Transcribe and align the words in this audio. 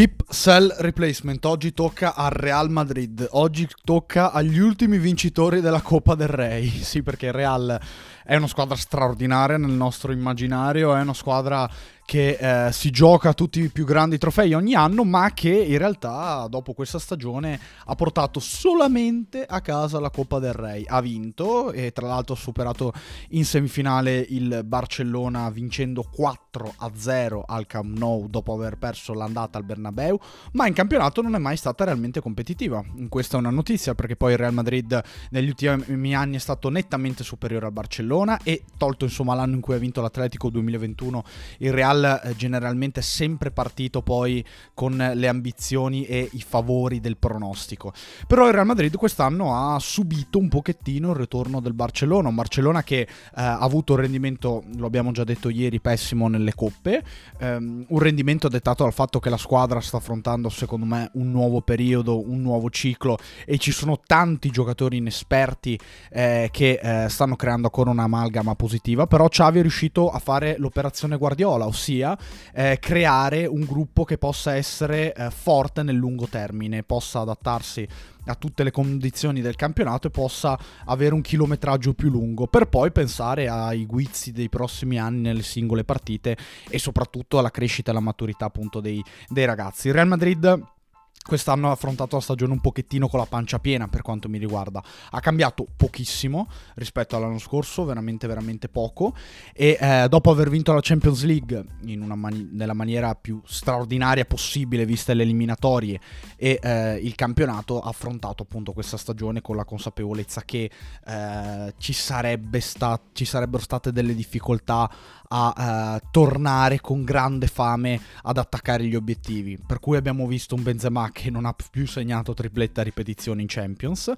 Keep, 0.00 0.22
sell, 0.30 0.74
replacement. 0.78 1.44
Oggi 1.44 1.74
tocca 1.74 2.14
al 2.14 2.30
Real 2.30 2.70
Madrid. 2.70 3.28
Oggi 3.32 3.68
tocca 3.84 4.32
agli 4.32 4.58
ultimi 4.58 4.96
vincitori 4.96 5.60
della 5.60 5.82
Coppa 5.82 6.14
del 6.14 6.28
Re. 6.28 6.66
Sì, 6.66 7.02
perché 7.02 7.26
il 7.26 7.32
Real 7.34 7.78
è 8.24 8.36
una 8.36 8.46
squadra 8.46 8.76
straordinaria 8.76 9.56
nel 9.56 9.70
nostro 9.70 10.12
immaginario, 10.12 10.94
è 10.94 11.00
una 11.00 11.14
squadra 11.14 11.68
che 12.10 12.66
eh, 12.66 12.72
si 12.72 12.90
gioca 12.90 13.32
tutti 13.34 13.60
i 13.60 13.68
più 13.68 13.84
grandi 13.84 14.18
trofei 14.18 14.52
ogni 14.52 14.74
anno, 14.74 15.04
ma 15.04 15.30
che 15.32 15.50
in 15.52 15.78
realtà 15.78 16.44
dopo 16.50 16.72
questa 16.72 16.98
stagione 16.98 17.56
ha 17.84 17.94
portato 17.94 18.40
solamente 18.40 19.44
a 19.44 19.60
casa 19.60 20.00
la 20.00 20.10
Coppa 20.10 20.40
del 20.40 20.52
Re. 20.52 20.82
Ha 20.84 21.00
vinto 21.00 21.70
e 21.70 21.92
tra 21.92 22.08
l'altro 22.08 22.34
ha 22.34 22.36
superato 22.36 22.92
in 23.28 23.44
semifinale 23.44 24.26
il 24.28 24.62
Barcellona 24.64 25.48
vincendo 25.50 26.02
4 26.02 26.74
a 26.78 26.90
0 26.92 27.44
al 27.46 27.66
Camp 27.66 27.96
Nou 27.96 28.26
dopo 28.26 28.54
aver 28.54 28.76
perso 28.76 29.14
l'andata 29.14 29.58
al 29.58 29.64
Bernabeu, 29.64 30.18
ma 30.54 30.66
in 30.66 30.74
campionato 30.74 31.22
non 31.22 31.36
è 31.36 31.38
mai 31.38 31.56
stata 31.56 31.84
realmente 31.84 32.20
competitiva. 32.20 32.82
Questa 33.08 33.36
è 33.36 33.38
una 33.38 33.50
notizia 33.50 33.94
perché 33.94 34.16
poi 34.16 34.32
il 34.32 34.38
Real 34.38 34.52
Madrid 34.52 35.00
negli 35.30 35.46
ultimi 35.46 36.16
anni 36.16 36.34
è 36.34 36.40
stato 36.40 36.70
nettamente 36.70 37.22
superiore 37.22 37.66
al 37.66 37.72
Barcellona 37.72 38.08
e 38.42 38.62
tolto 38.76 39.04
insomma 39.04 39.34
l'anno 39.34 39.54
in 39.54 39.60
cui 39.60 39.74
ha 39.74 39.78
vinto 39.78 40.00
l'Atletico 40.00 40.50
2021, 40.50 41.24
il 41.58 41.72
Real 41.72 42.20
eh, 42.24 42.36
generalmente 42.36 43.00
è 43.00 43.02
sempre 43.02 43.50
partito 43.50 44.02
poi 44.02 44.44
con 44.74 44.96
le 44.96 45.28
ambizioni 45.28 46.04
e 46.04 46.28
i 46.32 46.40
favori 46.40 47.00
del 47.00 47.16
pronostico. 47.16 47.92
Però 48.26 48.46
il 48.46 48.52
Real 48.52 48.66
Madrid 48.66 48.96
quest'anno 48.96 49.54
ha 49.54 49.78
subito 49.78 50.38
un 50.38 50.48
pochettino 50.48 51.10
il 51.10 51.16
ritorno 51.16 51.60
del 51.60 51.74
Barcellona, 51.74 52.28
un 52.28 52.34
Barcellona 52.34 52.82
che 52.82 53.00
eh, 53.00 53.08
ha 53.32 53.58
avuto 53.58 53.94
un 53.94 54.00
rendimento, 54.00 54.62
lo 54.76 54.86
abbiamo 54.86 55.12
già 55.12 55.24
detto 55.24 55.48
ieri, 55.48 55.80
pessimo 55.80 56.28
nelle 56.28 56.54
coppe, 56.54 57.02
ehm, 57.38 57.86
un 57.88 57.98
rendimento 57.98 58.48
dettato 58.48 58.84
dal 58.84 58.92
fatto 58.92 59.18
che 59.18 59.30
la 59.30 59.36
squadra 59.36 59.80
sta 59.80 59.96
affrontando 59.96 60.48
secondo 60.48 60.86
me 60.86 61.10
un 61.14 61.30
nuovo 61.30 61.60
periodo, 61.60 62.20
un 62.28 62.40
nuovo 62.40 62.70
ciclo 62.70 63.18
e 63.44 63.58
ci 63.58 63.72
sono 63.72 64.00
tanti 64.04 64.50
giocatori 64.50 64.98
inesperti 64.98 65.78
eh, 66.10 66.48
che 66.50 66.80
eh, 66.82 67.08
stanno 67.08 67.36
creando 67.36 67.66
ancora 67.66 67.90
un'amalgama 68.00 68.54
positiva, 68.54 69.06
però 69.06 69.28
Xavi 69.28 69.58
è 69.58 69.62
riuscito 69.62 70.10
a 70.10 70.18
fare 70.18 70.56
l'operazione 70.58 71.16
Guardiola, 71.16 71.66
ossia 71.66 72.16
eh, 72.52 72.78
creare 72.80 73.46
un 73.46 73.64
gruppo 73.64 74.04
che 74.04 74.18
possa 74.18 74.54
essere 74.54 75.14
eh, 75.14 75.30
forte 75.30 75.82
nel 75.82 75.96
lungo 75.96 76.26
termine, 76.26 76.82
possa 76.82 77.20
adattarsi 77.20 77.86
a 78.26 78.34
tutte 78.34 78.62
le 78.62 78.70
condizioni 78.70 79.40
del 79.40 79.56
campionato 79.56 80.08
e 80.08 80.10
possa 80.10 80.58
avere 80.86 81.14
un 81.14 81.20
chilometraggio 81.20 81.94
più 81.94 82.10
lungo 82.10 82.46
per 82.46 82.68
poi 82.68 82.92
pensare 82.92 83.48
ai 83.48 83.86
guizzi 83.86 84.32
dei 84.32 84.48
prossimi 84.48 84.98
anni 84.98 85.20
nelle 85.20 85.42
singole 85.42 85.84
partite 85.84 86.36
e 86.68 86.78
soprattutto 86.78 87.38
alla 87.38 87.50
crescita 87.50 87.88
e 87.88 87.92
alla 87.92 88.04
maturità 88.04 88.46
appunto 88.46 88.80
dei, 88.80 89.02
dei 89.28 89.44
ragazzi. 89.44 89.90
Real 89.90 90.08
Madrid 90.08 90.78
Quest'anno 91.22 91.68
ha 91.68 91.72
affrontato 91.72 92.16
la 92.16 92.22
stagione 92.22 92.52
un 92.52 92.60
pochettino 92.60 93.06
con 93.06 93.18
la 93.18 93.26
pancia 93.26 93.58
piena 93.58 93.88
per 93.88 94.00
quanto 94.00 94.28
mi 94.30 94.38
riguarda. 94.38 94.82
Ha 95.10 95.20
cambiato 95.20 95.66
pochissimo 95.76 96.48
rispetto 96.76 97.14
all'anno 97.14 97.38
scorso, 97.38 97.84
veramente 97.84 98.26
veramente 98.26 98.70
poco. 98.70 99.14
E 99.52 99.76
eh, 99.78 100.06
dopo 100.08 100.30
aver 100.30 100.48
vinto 100.48 100.72
la 100.72 100.80
Champions 100.82 101.24
League 101.24 101.64
mani- 101.82 102.48
nella 102.52 102.72
maniera 102.72 103.14
più 103.14 103.38
straordinaria 103.44 104.24
possibile, 104.24 104.86
viste 104.86 105.12
le 105.12 105.22
eliminatorie 105.24 106.00
e 106.36 106.58
eh, 106.60 106.94
il 106.96 107.14
campionato, 107.14 107.80
ha 107.80 107.90
affrontato 107.90 108.42
appunto 108.42 108.72
questa 108.72 108.96
stagione 108.96 109.42
con 109.42 109.56
la 109.56 109.64
consapevolezza 109.64 110.40
che 110.42 110.70
eh, 111.04 111.74
ci, 111.76 111.92
sta- 111.92 113.00
ci 113.12 113.24
sarebbero 113.26 113.62
state 113.62 113.92
delle 113.92 114.14
difficoltà 114.14 114.90
a 115.32 116.00
uh, 116.02 116.08
tornare 116.10 116.80
con 116.80 117.04
grande 117.04 117.46
fame 117.46 118.00
ad 118.22 118.38
attaccare 118.38 118.84
gli 118.84 118.96
obiettivi. 118.96 119.58
Per 119.64 119.78
cui 119.78 119.96
abbiamo 119.96 120.26
visto 120.26 120.54
un 120.54 120.62
Benzema 120.62 121.10
che 121.12 121.30
non 121.30 121.44
ha 121.44 121.54
più 121.70 121.86
segnato 121.86 122.34
tripletta 122.34 122.80
a 122.80 122.84
ripetizione 122.84 123.40
in 123.40 123.46
Champions. 123.48 124.12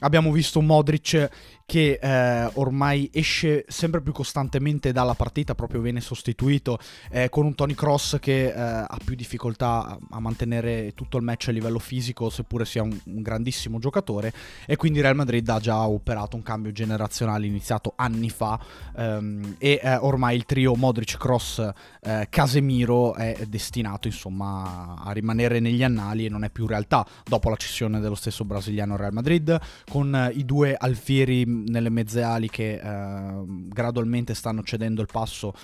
Abbiamo 0.00 0.30
visto 0.30 0.60
Modric 0.60 1.30
che 1.68 1.98
eh, 2.00 2.50
ormai 2.54 3.10
esce 3.12 3.66
sempre 3.68 4.00
più 4.00 4.12
costantemente 4.12 4.90
dalla 4.90 5.12
partita, 5.12 5.54
proprio 5.54 5.82
viene 5.82 6.00
sostituito 6.00 6.78
eh, 7.10 7.28
con 7.28 7.44
un 7.44 7.54
Tony 7.54 7.74
Cross 7.74 8.18
che 8.20 8.46
eh, 8.46 8.58
ha 8.58 8.98
più 9.04 9.14
difficoltà 9.14 9.98
a 10.08 10.18
mantenere 10.18 10.94
tutto 10.94 11.18
il 11.18 11.24
match 11.24 11.48
a 11.48 11.52
livello 11.52 11.78
fisico, 11.78 12.30
seppure 12.30 12.64
sia 12.64 12.82
un, 12.82 12.98
un, 13.04 13.20
grandissimo 13.20 13.78
giocatore. 13.78 14.32
E 14.64 14.76
quindi 14.76 15.02
Real 15.02 15.14
Madrid 15.14 15.46
ha 15.50 15.60
già 15.60 15.86
operato 15.86 16.36
un 16.36 16.42
cambio 16.42 16.72
generazionale 16.72 17.44
iniziato 17.44 17.92
anni 17.96 18.30
fa 18.30 18.58
ehm, 18.96 19.56
e 19.58 19.78
eh, 19.82 19.96
ormai 19.96 20.36
il 20.36 20.46
trio 20.46 20.74
Modric, 20.74 21.18
Cross, 21.18 21.70
eh, 22.00 22.28
Casemiro 22.30 23.12
è 23.12 23.44
destinato 23.46 24.06
insomma 24.08 24.96
a 25.04 25.12
rimanere 25.12 25.60
negli 25.60 25.84
annali 25.84 26.24
e 26.24 26.30
non 26.30 26.44
è 26.44 26.48
più 26.48 26.66
realtà 26.66 27.06
dopo 27.24 27.50
la 27.50 27.56
cessione 27.56 28.00
dello 28.00 28.14
stesso 28.14 28.46
brasiliano 28.46 28.96
Real 28.96 29.12
Madrid 29.12 29.60
con 29.90 30.14
eh, 30.14 30.30
i 30.32 30.46
due 30.46 30.74
alfieri 30.74 31.56
nelle 31.66 31.90
mezze 31.90 32.22
ali 32.22 32.48
che 32.48 32.74
eh, 32.74 33.42
gradualmente 33.46 34.34
stanno 34.34 34.62
cedendo 34.62 35.00
il 35.00 35.08
passo 35.10 35.54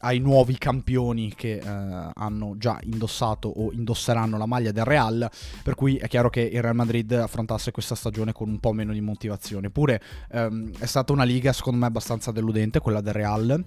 ai 0.00 0.18
nuovi 0.18 0.56
campioni 0.56 1.34
che 1.34 1.58
eh, 1.58 2.10
hanno 2.14 2.54
già 2.56 2.78
indossato 2.82 3.48
o 3.48 3.72
indosseranno 3.72 4.38
la 4.38 4.46
maglia 4.46 4.72
del 4.72 4.84
Real, 4.84 5.28
per 5.62 5.74
cui 5.74 5.96
è 5.96 6.08
chiaro 6.08 6.30
che 6.30 6.40
il 6.40 6.62
Real 6.62 6.74
Madrid 6.74 7.12
affrontasse 7.12 7.70
questa 7.70 7.94
stagione 7.94 8.32
con 8.32 8.48
un 8.48 8.58
po' 8.60 8.72
meno 8.72 8.92
di 8.92 9.00
motivazione. 9.00 9.66
Eppure 9.66 10.00
ehm, 10.30 10.78
è 10.78 10.86
stata 10.86 11.12
una 11.12 11.24
liga 11.24 11.52
secondo 11.52 11.80
me 11.80 11.86
abbastanza 11.86 12.30
deludente 12.30 12.80
quella 12.80 13.00
del 13.00 13.12
Real 13.12 13.64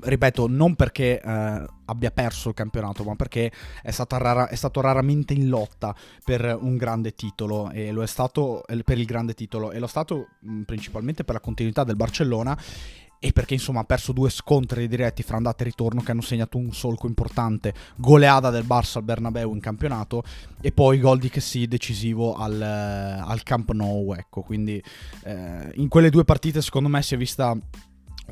ripeto, 0.00 0.46
non 0.48 0.74
perché 0.74 1.20
eh, 1.20 1.64
abbia 1.86 2.10
perso 2.10 2.50
il 2.50 2.54
campionato, 2.54 3.04
ma 3.04 3.16
perché 3.16 3.50
è, 3.82 3.92
rara, 4.08 4.48
è, 4.48 4.54
stato 4.54 4.80
raramente 4.80 5.32
in 5.32 5.48
lotta 5.48 5.94
per 6.24 6.56
un 6.60 6.76
grande 6.76 7.14
titolo 7.14 7.70
e 7.70 7.90
lo 7.92 8.02
è 8.02 8.06
stato 8.06 8.64
per 8.84 8.98
il 8.98 9.06
grande 9.06 9.34
titolo. 9.34 9.70
E 9.70 9.78
lo 9.78 9.86
è 9.86 9.88
stato 9.88 10.28
principalmente 10.64 11.24
per 11.24 11.34
la 11.34 11.40
continuità 11.40 11.84
del 11.84 11.96
Barcellona 11.96 12.56
e 13.20 13.32
perché 13.32 13.54
insomma 13.54 13.80
ha 13.80 13.84
perso 13.84 14.12
due 14.12 14.30
scontri 14.30 14.86
diretti 14.86 15.22
fra 15.22 15.36
andata 15.36 15.62
e 15.62 15.66
ritorno 15.66 16.02
che 16.02 16.12
hanno 16.12 16.20
segnato 16.20 16.56
un 16.56 16.72
solco 16.72 17.06
importante, 17.06 17.74
goleada 17.96 18.50
del 18.50 18.64
Barça 18.64 18.98
al 18.98 19.04
Bernabeu 19.04 19.52
in 19.52 19.60
campionato 19.60 20.22
e 20.60 20.70
poi 20.70 21.00
gol 21.00 21.18
di 21.18 21.28
Kessi 21.28 21.66
decisivo 21.66 22.34
al, 22.34 22.60
al 22.60 23.42
Camp 23.42 23.72
Nou, 23.72 24.14
ecco, 24.14 24.42
quindi 24.42 24.82
eh, 25.24 25.70
in 25.74 25.88
quelle 25.88 26.10
due 26.10 26.24
partite 26.24 26.62
secondo 26.62 26.88
me 26.88 27.02
si 27.02 27.14
è 27.14 27.16
vista 27.16 27.56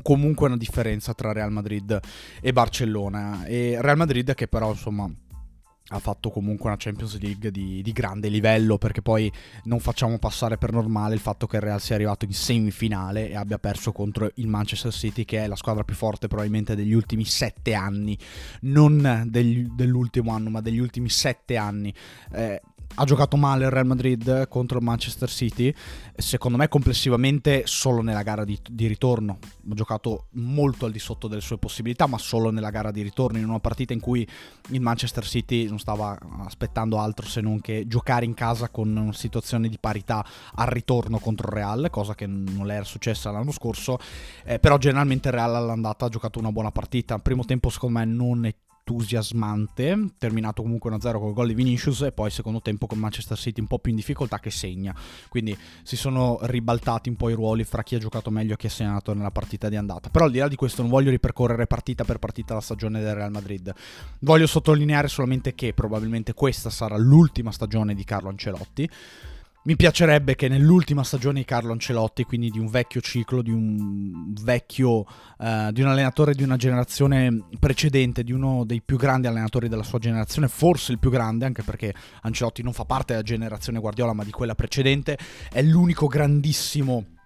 comunque 0.01 0.47
una 0.47 0.57
differenza 0.57 1.13
tra 1.13 1.31
Real 1.31 1.51
Madrid 1.51 1.99
e 2.41 2.53
Barcellona. 2.53 3.45
E 3.45 3.77
Real 3.79 3.97
Madrid 3.97 4.33
che 4.33 4.47
però 4.47 4.71
insomma 4.71 5.09
ha 5.89 5.99
fatto 5.99 6.29
comunque 6.29 6.67
una 6.67 6.75
Champions 6.77 7.17
League 7.19 7.49
di, 7.49 7.81
di, 7.81 7.91
grande 7.93 8.27
livello 8.27 8.77
perché 8.77 9.01
poi 9.01 9.31
non 9.63 9.79
facciamo 9.79 10.17
passare 10.17 10.57
per 10.57 10.73
normale 10.73 11.13
il 11.13 11.21
fatto 11.21 11.47
che 11.47 11.57
il 11.57 11.61
Real 11.61 11.79
sia 11.79 11.95
arrivato 11.95 12.25
in 12.25 12.33
semifinale 12.33 13.29
e 13.29 13.35
abbia 13.35 13.57
perso 13.57 13.93
contro 13.93 14.29
il 14.35 14.47
Manchester 14.47 14.91
City 14.91 15.23
che 15.23 15.43
è 15.43 15.47
la 15.47 15.55
squadra 15.55 15.85
più 15.85 15.95
forte 15.95 16.27
probabilmente 16.27 16.75
degli 16.75 16.93
ultimi 16.93 17.23
sette 17.23 17.73
anni 17.73 18.17
non 18.61 19.27
degli, 19.27 19.65
dell'ultimo 19.65 20.31
anno 20.31 20.49
ma 20.49 20.59
degli 20.59 20.79
ultimi 20.79 21.07
sette 21.07 21.55
anni 21.55 21.93
eh, 22.33 22.61
ha 22.95 23.05
giocato 23.05 23.37
male 23.37 23.65
il 23.65 23.71
Real 23.71 23.85
Madrid 23.85 24.47
contro 24.47 24.79
il 24.79 24.83
Manchester 24.83 25.29
City, 25.29 25.73
secondo 26.15 26.57
me 26.57 26.67
complessivamente 26.67 27.63
solo 27.65 28.01
nella 28.01 28.23
gara 28.23 28.43
di, 28.43 28.59
di, 28.67 28.87
ritorno, 28.87 29.37
ha 29.69 29.73
giocato 29.75 30.27
molto 30.31 30.85
al 30.85 30.91
di 30.91 30.99
sotto 30.99 31.27
delle 31.27 31.41
sue 31.41 31.57
possibilità, 31.57 32.07
ma 32.07 32.17
solo 32.17 32.49
nella 32.49 32.71
gara 32.71 32.91
di 32.91 33.01
ritorno, 33.01 33.37
in 33.37 33.47
una 33.47 33.59
partita 33.59 33.93
in 33.93 33.99
cui 33.99 34.27
il 34.69 34.81
Manchester 34.81 35.25
City 35.25 35.67
non 35.67 35.79
stava 35.79 36.17
aspettando 36.45 36.97
altro 36.97 37.27
se 37.27 37.41
non 37.41 37.61
che 37.61 37.85
giocare 37.87 38.25
in 38.25 38.33
casa 38.33 38.69
con 38.69 38.95
una 38.95 39.13
situazione 39.13 39.69
di 39.69 39.77
parità 39.79 40.25
al 40.55 40.67
ritorno 40.67 41.19
contro 41.19 41.47
il 41.47 41.53
Real, 41.53 41.87
cosa 41.91 42.15
che 42.15 42.25
non 42.25 42.65
le 42.65 42.73
era 42.73 42.83
successa 42.85 43.29
l'anno 43.29 43.51
scorso, 43.51 43.99
eh, 44.43 44.57
però 44.59 44.77
generalmente 44.77 45.27
il 45.27 45.35
Real 45.35 45.55
all'andata 45.55 46.05
ha 46.05 46.09
giocato 46.09 46.39
una 46.39 46.51
buona 46.51 46.71
partita, 46.71 47.19
primo 47.19 47.45
tempo 47.45 47.69
secondo 47.69 47.99
me 47.99 48.05
non 48.05 48.45
è 48.45 48.55
entusiasmante, 48.87 50.11
terminato 50.17 50.61
comunque 50.61 50.89
1-0 50.91 51.19
con 51.19 51.27
il 51.27 51.33
gol 51.33 51.47
di 51.47 51.53
Vinicius 51.53 52.03
e 52.03 52.11
poi 52.13 52.29
secondo 52.29 52.61
tempo 52.61 52.87
con 52.87 52.97
Manchester 52.97 53.37
City 53.37 53.59
un 53.59 53.67
po' 53.67 53.79
più 53.79 53.91
in 53.91 53.97
difficoltà 53.97 54.39
che 54.39 54.49
segna. 54.49 54.95
Quindi 55.27 55.57
si 55.83 55.97
sono 55.97 56.39
ribaltati 56.43 57.09
un 57.09 57.17
po' 57.17 57.29
i 57.29 57.33
ruoli 57.33 57.65
fra 57.65 57.83
chi 57.83 57.95
ha 57.95 57.99
giocato 57.99 58.31
meglio 58.31 58.53
e 58.53 58.57
chi 58.57 58.67
ha 58.67 58.69
segnato 58.69 59.13
nella 59.13 59.31
partita 59.31 59.67
di 59.67 59.75
andata. 59.75 60.09
Però 60.09 60.25
al 60.25 60.31
di 60.31 60.39
là 60.39 60.47
di 60.47 60.55
questo 60.55 60.81
non 60.81 60.89
voglio 60.89 61.09
ripercorrere 61.09 61.67
partita 61.67 62.05
per 62.05 62.17
partita 62.17 62.53
la 62.53 62.61
stagione 62.61 63.01
del 63.01 63.13
Real 63.13 63.31
Madrid. 63.31 63.73
Voglio 64.19 64.47
sottolineare 64.47 65.09
solamente 65.09 65.53
che 65.53 65.73
probabilmente 65.73 66.33
questa 66.33 66.69
sarà 66.69 66.95
l'ultima 66.97 67.51
stagione 67.51 67.93
di 67.93 68.03
Carlo 68.05 68.29
Ancelotti. 68.29 68.89
Mi 69.67 69.75
piacerebbe 69.75 70.35
che 70.35 70.47
nell'ultima 70.47 71.03
stagione 71.03 71.39
di 71.39 71.45
Carlo 71.45 71.73
Ancelotti, 71.73 72.23
quindi 72.23 72.49
di 72.49 72.57
un 72.57 72.69
vecchio 72.69 73.01
ciclo, 73.01 73.41
di 73.41 73.51
un 73.51 74.33
vecchio, 74.41 74.99
uh, 74.99 75.71
di 75.73 75.81
un 75.81 75.89
allenatore 75.89 76.33
di 76.33 76.41
una 76.41 76.55
generazione 76.55 77.47
precedente, 77.59 78.23
di 78.23 78.31
uno 78.31 78.63
dei 78.63 78.81
più 78.81 78.95
grandi 78.95 79.27
allenatori 79.27 79.67
della 79.67 79.83
sua 79.83 79.99
generazione, 79.99 80.47
forse 80.47 80.93
il 80.93 80.99
più 80.99 81.09
grande, 81.09 81.43
anche 81.43 81.63
perché 81.63 81.93
Ancelotti 82.21 82.63
non 82.63 82.71
fa 82.71 82.85
parte 82.85 83.11
della 83.11 83.25
generazione 83.25 83.79
Guardiola, 83.79 84.13
ma 84.13 84.23
di 84.23 84.31
quella 84.31 84.55
precedente, 84.55 85.17
è 85.51 85.61
l'unico 85.61 86.07
grandissimo 86.07 87.16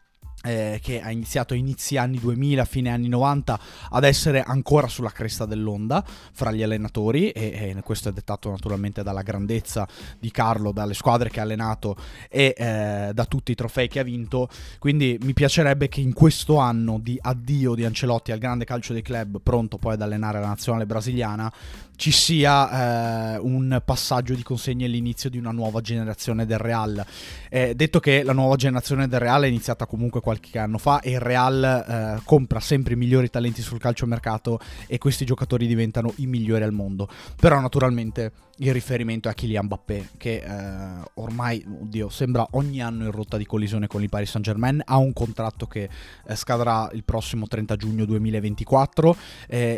eh, 0.44 0.80
che 0.82 1.02
ha 1.02 1.12
iniziato 1.12 1.54
a 1.54 1.58
inizi 1.58 1.98
anni 1.98 2.20
2000, 2.20 2.66
fine 2.66 2.90
anni 2.90 3.08
90 3.08 3.60
ad 3.90 4.04
essere 4.04 4.42
ancora 4.42 4.88
sulla 4.88 5.12
cresta 5.12 5.46
dell'onda 5.46 6.04
fra 6.06 6.52
gli 6.52 6.64
allenatori 6.64 7.30
e, 7.30 7.76
e 7.78 7.82
questo 7.84 8.10
è 8.10 8.12
dettato 8.12 8.50
naturalmente 8.50 9.04
dalla 9.04 9.22
grandezza 9.22 9.88
di 10.20 10.32
Carlo, 10.32 10.72
dalle 10.72 10.94
squadre 10.94 11.30
che 11.30 11.40
ha 11.40 11.44
allenato 11.44 11.96
e 12.30 12.54
eh, 12.58 13.12
da 13.14 13.26
tutti 13.26 13.52
i 13.52 13.56
trofei 13.56 13.88
che 13.88 14.00
ha 14.00 14.04
vinto, 14.04 14.50
quindi 14.80 15.18
mi 15.22 15.34
piacerebbe 15.34 15.88
che 15.88 16.02
in 16.02 16.14
questo 16.14 16.58
anno 16.58 17.00
di 17.00 17.18
addio 17.22 17.76
di 17.76 17.86
Ancelotti 17.86 18.32
al 18.32 18.40
grande 18.40 18.66
calcio 18.66 18.94
dei 18.94 19.02
club, 19.02 19.40
pronto 19.42 19.78
poi 19.78 19.94
ad 19.94 20.02
allenare 20.02 20.40
la 20.40 20.48
nazionale 20.48 20.86
brasiliana, 20.86 21.52
ci 22.02 22.10
sia 22.10 23.36
eh, 23.36 23.38
un 23.38 23.80
passaggio 23.86 24.34
di 24.34 24.42
consegne 24.42 24.86
all'inizio 24.86 25.30
di 25.30 25.38
una 25.38 25.52
nuova 25.52 25.82
generazione 25.82 26.48
del 26.48 26.58
Real. 26.58 27.06
Eh, 27.48 27.76
detto 27.76 28.00
che 28.00 28.24
la 28.24 28.34
nuova 28.34 28.56
generazione 28.56 29.08
del 29.08 29.20
Real 29.20 29.44
è 29.44 29.46
iniziata 29.46 29.86
comunque 29.86 30.20
qualche 30.20 30.58
anno 30.58 30.80
fa 30.80 31.00
e 31.02 31.12
il 31.12 31.20
Real 31.20 31.64
eh, 31.64 32.22
compra 32.24 32.60
sempre 32.60 32.96
i 32.96 32.98
migliori 32.98 33.30
talenti 33.30 33.62
sul 33.62 33.78
calciomercato 33.78 34.60
e 34.88 34.98
questi 34.98 35.26
giocatori 35.26 35.68
diventano 35.68 36.12
i 36.16 36.26
migliori 36.26 36.64
al 36.64 36.72
mondo. 36.72 37.08
Però 37.36 37.60
naturalmente 37.60 38.32
il 38.58 38.74
riferimento 38.74 39.28
è 39.28 39.32
a 39.32 39.34
Kylian 39.36 39.66
Mbappé 39.66 40.10
che 40.18 40.42
eh, 40.44 41.10
ormai, 41.16 41.64
oddio, 41.82 42.10
sembra 42.10 42.48
ogni 42.54 42.82
anno 42.82 43.06
in 43.06 43.12
rotta 43.12 43.38
di 43.38 43.46
collisione 43.46 43.86
con 43.86 44.02
il 44.02 44.10
Paris 44.10 44.32
Saint-Germain, 44.32 44.82
ha 44.86 44.98
un 44.98 45.14
contratto 45.14 45.68
che 45.68 45.88
eh, 46.28 46.36
scadrà 46.36 46.90
il 46.94 47.04
prossimo 47.04 47.46
30 47.46 47.76
giugno 47.76 48.06
2024, 48.06 49.16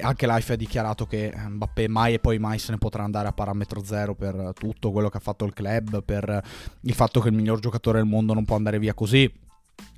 anche 0.02 0.26
l'AIF 0.26 0.50
ha 0.52 0.56
dichiarato 0.56 1.06
che 1.06 1.28
eh, 1.28 1.38
Mbappé 1.38 1.90
mai 1.90 2.13
e 2.14 2.20
poi 2.20 2.40
mai 2.40 2.60
se 2.60 2.72
ne 2.72 2.78
potrà 2.78 3.04
andare 3.04 3.28
a 3.28 3.34
parametro 3.34 3.84
zero 3.84 4.16
per 4.16 4.54
tutto 4.58 4.92
quello 4.92 5.10
che 5.10 5.18
ha 5.18 5.22
fatto 5.22 5.46
il 5.46 5.54
club, 5.54 6.04
per 6.04 6.44
il 6.82 6.94
fatto 6.94 7.20
che 7.20 7.30
il 7.30 7.36
miglior 7.36 7.60
giocatore 7.60 8.00
del 8.00 8.08
mondo 8.08 8.34
non 8.34 8.46
può 8.46 8.56
andare 8.56 8.80
via 8.80 8.94
così 8.94 9.32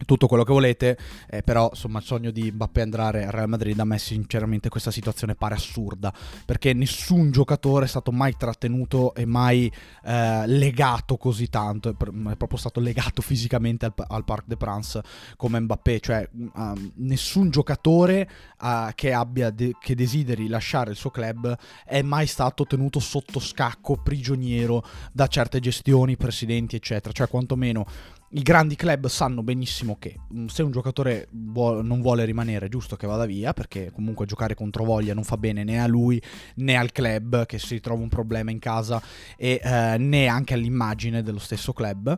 tutto 0.05 0.27
quello 0.27 0.43
che 0.43 0.51
volete, 0.51 0.97
eh, 1.29 1.41
però 1.41 1.69
insomma 1.71 1.99
il 1.99 2.05
sogno 2.05 2.31
di 2.31 2.51
Mbappé 2.51 2.81
andare 2.81 3.25
al 3.25 3.31
Real 3.31 3.47
Madrid 3.47 3.79
a 3.79 3.85
me 3.85 3.97
sinceramente 3.97 4.69
questa 4.69 4.91
situazione 4.91 5.35
pare 5.35 5.55
assurda, 5.55 6.13
perché 6.45 6.73
nessun 6.73 7.31
giocatore 7.31 7.85
è 7.85 7.87
stato 7.87 8.11
mai 8.11 8.35
trattenuto 8.37 9.15
e 9.15 9.25
mai 9.25 9.71
eh, 10.03 10.47
legato 10.47 11.17
così 11.17 11.47
tanto, 11.49 11.89
è, 11.89 11.93
proprio 11.93 12.57
stato 12.57 12.79
legato 12.79 13.21
fisicamente 13.21 13.85
al, 13.85 13.93
al 13.95 14.25
Parc 14.25 14.43
des 14.47 14.57
Princes 14.57 15.01
come 15.37 15.59
Mbappé, 15.59 15.99
cioè 15.99 16.29
uh, 16.33 16.91
nessun 16.95 17.49
giocatore 17.49 18.29
uh, 18.61 18.89
che, 18.93 19.13
abbia 19.13 19.49
de- 19.49 19.75
che 19.79 19.95
desideri 19.95 20.47
lasciare 20.47 20.91
il 20.91 20.97
suo 20.97 21.09
club 21.09 21.57
è 21.85 22.01
mai 22.01 22.27
stato 22.27 22.65
tenuto 22.65 22.99
sotto 22.99 23.39
scacco, 23.39 23.97
prigioniero 23.97 24.83
da 25.11 25.27
certe 25.27 25.59
gestioni, 25.59 26.17
presidenti 26.17 26.75
eccetera, 26.75 27.13
cioè 27.13 27.27
quantomeno 27.29 27.85
i 28.29 28.41
grandi 28.41 28.75
club 28.75 29.07
sanno 29.07 29.43
benissimo 29.43 29.97
che 29.99 30.19
mm, 30.33 30.47
se 30.47 30.63
un 30.63 30.71
giocatore 30.71 31.27
vuole, 31.31 31.83
non 31.83 32.01
vuole 32.01 32.25
rimanere, 32.25 32.69
giusto 32.69 32.95
che 32.95 33.07
vada 33.07 33.25
via, 33.25 33.53
perché 33.53 33.91
comunque 33.91 34.25
giocare 34.25 34.55
contro 34.55 34.83
voglia 34.83 35.13
non 35.13 35.23
fa 35.23 35.37
bene 35.37 35.63
né 35.63 35.81
a 35.81 35.87
lui 35.87 36.21
né 36.55 36.75
al 36.75 36.91
club 36.91 37.45
che 37.45 37.59
si 37.59 37.79
trova 37.79 38.01
un 38.01 38.09
problema 38.09 38.51
in 38.51 38.59
casa 38.59 39.01
e 39.37 39.61
eh, 39.63 39.97
né 39.97 40.27
anche 40.27 40.53
all'immagine 40.53 41.21
dello 41.21 41.39
stesso 41.39 41.71
club. 41.71 42.17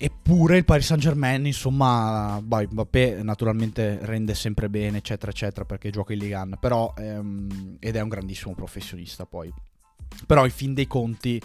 Eppure 0.00 0.58
il 0.58 0.64
Paris 0.64 0.86
Saint 0.86 1.02
Germain, 1.02 1.44
insomma, 1.44 2.40
boh, 2.40 2.68
Mbappé 2.70 3.20
naturalmente 3.24 3.98
rende 4.02 4.32
sempre 4.34 4.68
bene, 4.68 4.98
eccetera, 4.98 5.32
eccetera, 5.32 5.64
perché 5.64 5.90
gioca 5.90 6.12
in 6.12 6.20
Ligue 6.20 6.36
1, 6.36 6.56
però, 6.58 6.94
ehm, 6.96 7.78
ed 7.80 7.96
è 7.96 8.00
un 8.00 8.08
grandissimo 8.08 8.54
professionista 8.54 9.26
poi. 9.26 9.52
Però 10.24 10.44
in 10.44 10.52
fin 10.52 10.72
dei 10.72 10.86
conti 10.86 11.42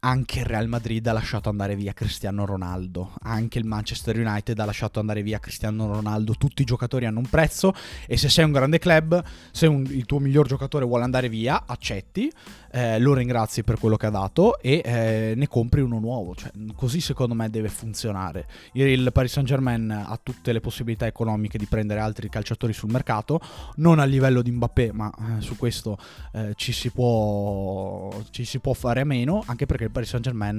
anche 0.00 0.40
il 0.40 0.44
Real 0.44 0.68
Madrid 0.68 1.04
ha 1.06 1.12
lasciato 1.12 1.48
andare 1.48 1.74
via 1.74 1.92
Cristiano 1.92 2.44
Ronaldo, 2.44 3.14
anche 3.22 3.58
il 3.58 3.64
Manchester 3.64 4.16
United 4.16 4.58
ha 4.58 4.64
lasciato 4.64 5.00
andare 5.00 5.22
via 5.22 5.38
Cristiano 5.40 5.92
Ronaldo, 5.92 6.34
tutti 6.34 6.62
i 6.62 6.64
giocatori 6.64 7.06
hanno 7.06 7.18
un 7.18 7.28
prezzo 7.28 7.74
e 8.06 8.16
se 8.16 8.28
sei 8.28 8.44
un 8.44 8.52
grande 8.52 8.78
club, 8.78 9.22
se 9.50 9.66
un, 9.66 9.84
il 9.88 10.04
tuo 10.06 10.20
miglior 10.20 10.46
giocatore 10.46 10.84
vuole 10.84 11.02
andare 11.02 11.28
via, 11.28 11.64
accetti, 11.66 12.30
eh, 12.70 12.98
lo 12.98 13.14
ringrazi 13.14 13.64
per 13.64 13.78
quello 13.78 13.96
che 13.96 14.06
ha 14.06 14.10
dato 14.10 14.60
e 14.60 14.82
eh, 14.84 15.32
ne 15.34 15.48
compri 15.48 15.80
uno 15.80 15.98
nuovo, 15.98 16.34
cioè, 16.34 16.52
così 16.76 17.00
secondo 17.00 17.34
me 17.34 17.50
deve 17.50 17.68
funzionare. 17.68 18.46
Il 18.72 19.10
Paris 19.12 19.32
Saint 19.32 19.48
Germain 19.48 19.90
ha 19.90 20.18
tutte 20.22 20.52
le 20.52 20.60
possibilità 20.60 21.06
economiche 21.06 21.58
di 21.58 21.66
prendere 21.66 22.00
altri 22.00 22.28
calciatori 22.28 22.72
sul 22.72 22.90
mercato, 22.90 23.40
non 23.76 23.98
a 23.98 24.04
livello 24.04 24.42
di 24.42 24.52
Mbappé, 24.52 24.92
ma 24.92 25.10
eh, 25.10 25.40
su 25.40 25.56
questo 25.56 25.98
eh, 26.32 26.52
ci 26.54 26.72
si, 26.72 26.90
può, 26.90 28.10
ci 28.30 28.44
si 28.44 28.60
può 28.60 28.74
fare 28.74 29.00
a 29.00 29.04
meno, 29.04 29.42
anche 29.46 29.66
perché 29.66 29.87
il 29.88 29.92
Paris 29.92 30.08
Saint 30.08 30.24
Germain 30.24 30.58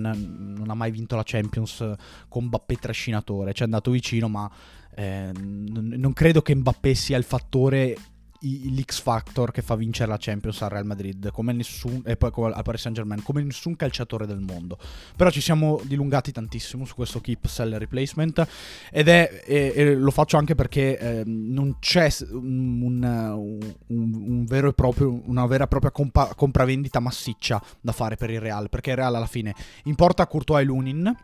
non 0.58 0.70
ha 0.70 0.74
mai 0.74 0.92
vinto 0.92 1.16
la 1.16 1.24
Champions 1.24 1.94
con 2.28 2.46
Mbappé 2.46 2.76
trascinatore, 2.76 3.54
ci 3.54 3.62
è 3.62 3.66
andato 3.66 3.92
vicino 3.92 4.28
ma 4.28 4.50
eh, 4.96 5.32
non 5.34 6.14
credo 6.14 6.42
che 6.42 6.56
Mbappé 6.56 6.94
sia 6.94 7.18
il 7.18 7.24
fattore 7.24 7.96
l'X 8.42 9.02
Factor 9.02 9.52
che 9.52 9.62
fa 9.62 9.76
vincere 9.76 10.10
la 10.10 10.18
Champions 10.20 10.62
al 10.62 10.70
Real 10.70 10.86
Madrid 10.86 11.32
come 11.32 11.54
nessun, 11.54 12.02
e 12.06 12.16
poi 12.16 12.32
al 12.54 12.62
Paris 12.64 12.82
Saint 12.82 12.98
Germain 12.98 13.22
come 13.24 13.42
nessun 13.44 13.76
calciatore 13.76 14.26
del 14.26 14.40
mondo. 14.40 14.78
Però 15.16 15.30
ci 15.30 15.42
siamo 15.42 15.80
dilungati 15.84 16.32
tantissimo 16.32 16.86
su 16.86 16.96
questo 16.96 17.22
keep 17.22 17.46
sell 17.48 17.78
replacement 17.78 18.48
ed 18.92 19.08
è 19.08 19.44
e, 19.46 19.74
e 19.76 19.96
lo 19.96 20.12
faccio 20.12 20.38
anche 20.38 20.56
perché 20.56 20.98
eh, 20.98 21.24
non 21.26 21.78
c'è 21.80 22.10
un, 22.32 22.94
un, 22.94 23.74
un, 23.88 24.46
vero 24.46 24.70
e 24.70 24.74
proprio, 24.74 25.22
una 25.26 25.46
vera 25.46 25.66
e 25.66 25.68
propria 25.68 25.92
compa- 25.92 26.34
compravendita 26.36 27.00
massiccia 27.00 27.62
da 27.82 27.92
fare 27.92 28.16
per 28.16 28.30
il 28.30 28.40
Real 28.40 28.70
perché 28.70 28.92
il 28.92 28.98
Real 28.98 29.16
alla 29.16 29.28
fine 29.28 29.54
importa 29.84 30.28
Courtois 30.28 30.62
e 30.64 30.66
Lunin 30.66 31.16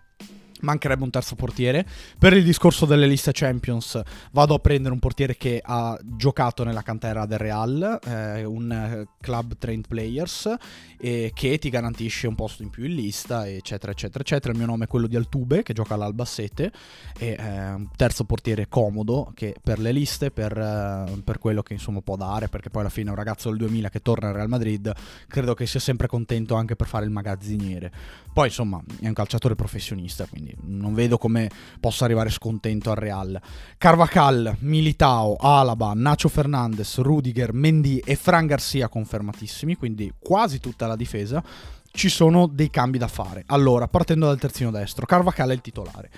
mancherebbe 0.62 1.04
un 1.04 1.10
terzo 1.10 1.36
portiere. 1.36 1.86
Per 2.18 2.34
il 2.34 2.44
discorso 2.44 2.86
delle 2.86 3.08
liste 3.08 3.32
Champions 3.34 4.02
vado 4.32 4.54
a 4.54 4.60
prendere 4.60 4.94
un 4.94 5.00
portiere 5.00 5.36
che 5.36 5.62
ha 5.64 5.98
giocato 6.04 6.64
nella 6.64 6.82
cantera 6.82 7.26
del 7.26 7.38
Real, 7.38 8.00
eh, 8.04 8.44
un 8.44 8.72
eh, 8.72 9.08
club 9.20 9.58
trained 9.58 9.88
players, 9.88 10.54
e 10.98 11.32
che 11.34 11.58
ti 11.58 11.70
garantisce 11.70 12.28
un 12.28 12.36
posto 12.36 12.64
in 12.64 12.70
più 12.70 12.86
in 12.86 12.96
lista, 12.96 13.48
eccetera, 13.48 13.92
eccetera, 13.92 14.24
eccetera. 14.24 14.52
Il 14.52 14.58
mio 14.58 14.68
nome 14.68 14.86
è 14.86 14.88
quello 14.88 15.08
di 15.08 15.16
Altube, 15.16 15.64
che 15.64 15.74
gioca 15.74 15.94
all'Albassete, 15.96 16.72
e 17.18 17.38
eh, 17.38 17.72
un 17.72 17.90
terzo 17.96 18.24
portiere 18.24 18.68
comodo 18.68 19.32
che 19.34 19.56
per 19.62 19.80
le 19.80 19.92
liste, 19.92 20.32
per, 20.32 20.58
eh, 20.58 21.22
per, 21.24 21.40
quello 21.40 21.62
che 21.62 21.74
insomma 21.74 22.02
può 22.02 22.16
dare, 22.16 22.48
perché 22.48 22.70
poi 22.70 22.82
alla 22.82 22.90
fine 22.90 23.10
un 23.10 23.16
ragazzo 23.16 23.50
del 23.50 23.58
2000 23.60 23.90
che 23.90 24.02
torna 24.02 24.30
al 24.30 24.34
Real 24.34 24.50
Madrid, 24.50 24.92
credo 25.28 25.54
che 25.54 25.66
sia 25.66 25.80
sempre 25.80 26.08
contento 26.08 26.56
anche 26.56 26.76
per 26.76 26.88
fare 26.88 27.06
il 27.06 27.12
magazziniere. 27.12 27.92
Poi 28.34 28.48
insomma 28.48 28.82
è 29.00 29.08
un 29.08 29.14
calciatore 29.14 29.56
professionista, 29.56 30.26
quindi 30.26 30.45
non 30.64 30.94
vedo 30.94 31.18
come 31.18 31.50
possa 31.80 32.06
arrivare 32.06 32.30
scontento 32.30 32.90
al 32.92 32.98
Real. 32.98 33.40
Carvacal, 33.78 34.58
Militao, 34.60 35.36
Alaba, 35.36 35.94
Nacho 35.96 36.30
Fernandez, 36.30 36.98
Rudiger, 37.00 37.54
Mendy 37.54 38.02
e 38.04 38.16
Fran 38.16 38.46
Garcia 38.46 38.90
confermatissimi, 38.90 39.76
quindi 39.76 40.12
quasi 40.20 40.60
tutta 40.60 40.88
la 40.88 40.96
difesa. 40.96 41.44
Ci 41.92 42.10
sono 42.10 42.48
dei 42.48 42.70
cambi 42.70 42.98
da 42.98 43.08
fare. 43.08 43.44
Allora, 43.48 43.88
partendo 43.88 44.26
dal 44.26 44.38
terzino 44.38 44.72
destro, 44.72 45.06
Carvacal 45.06 45.50
è 45.50 45.54
il 45.54 45.62
titolare. 45.62 46.10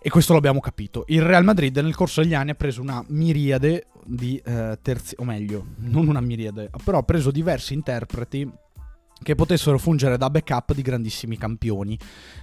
E 0.00 0.10
questo 0.10 0.32
l'abbiamo 0.32 0.60
capito. 0.60 1.04
Il 1.08 1.22
Real 1.22 1.44
Madrid 1.44 1.76
nel 1.78 1.94
corso 1.94 2.22
degli 2.22 2.34
anni 2.34 2.50
ha 2.50 2.54
preso 2.54 2.80
una 2.80 3.04
miriade 3.08 3.86
di 4.04 4.40
eh, 4.44 4.78
terzi, 4.80 5.14
o 5.18 5.24
meglio, 5.24 5.66
non 5.78 6.06
una 6.06 6.20
miriade, 6.20 6.70
però 6.84 6.98
ha 6.98 7.02
preso 7.02 7.30
diversi 7.30 7.74
interpreti 7.74 8.48
che 9.22 9.34
potessero 9.34 9.78
fungere 9.78 10.18
da 10.18 10.28
backup 10.28 10.74
di 10.74 10.82
grandissimi 10.82 11.38
campioni, 11.38 11.98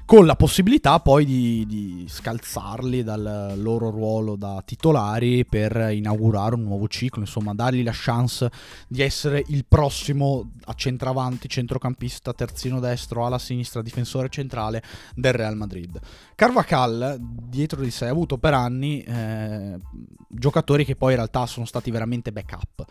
con 0.05 0.25
la 0.25 0.35
possibilità 0.35 0.99
poi 0.99 1.23
di, 1.23 1.65
di, 1.67 2.05
scalzarli 2.07 3.03
dal 3.03 3.53
loro 3.57 3.89
ruolo 3.89 4.35
da 4.35 4.61
titolari 4.65 5.45
per 5.45 5.91
inaugurare 5.91 6.55
un 6.55 6.63
nuovo 6.63 6.87
ciclo, 6.87 7.21
insomma 7.21 7.53
dargli 7.53 7.83
la 7.83 7.93
chance 7.93 8.49
di 8.87 9.01
essere 9.01 9.43
il 9.47 9.65
prossimo 9.67 10.51
a 10.65 10.73
centravanti, 10.73 11.47
centrocampista, 11.47 12.33
terzino 12.33 12.79
destro, 12.79 13.25
alla 13.25 13.39
sinistra, 13.39 13.81
difensore 13.81 14.29
centrale 14.29 14.81
del 15.15 15.33
Real 15.33 15.55
Madrid. 15.55 15.99
Carvacal 16.35 17.17
dietro 17.19 17.81
di 17.81 17.91
sé 17.91 18.07
ha 18.07 18.09
avuto 18.09 18.37
per 18.37 18.53
anni 18.53 19.01
eh, 19.03 19.79
giocatori 20.27 20.83
che 20.83 20.95
poi 20.95 21.11
in 21.11 21.17
realtà 21.17 21.45
sono 21.45 21.65
stati 21.65 21.91
veramente 21.91 22.31
backup. 22.31 22.85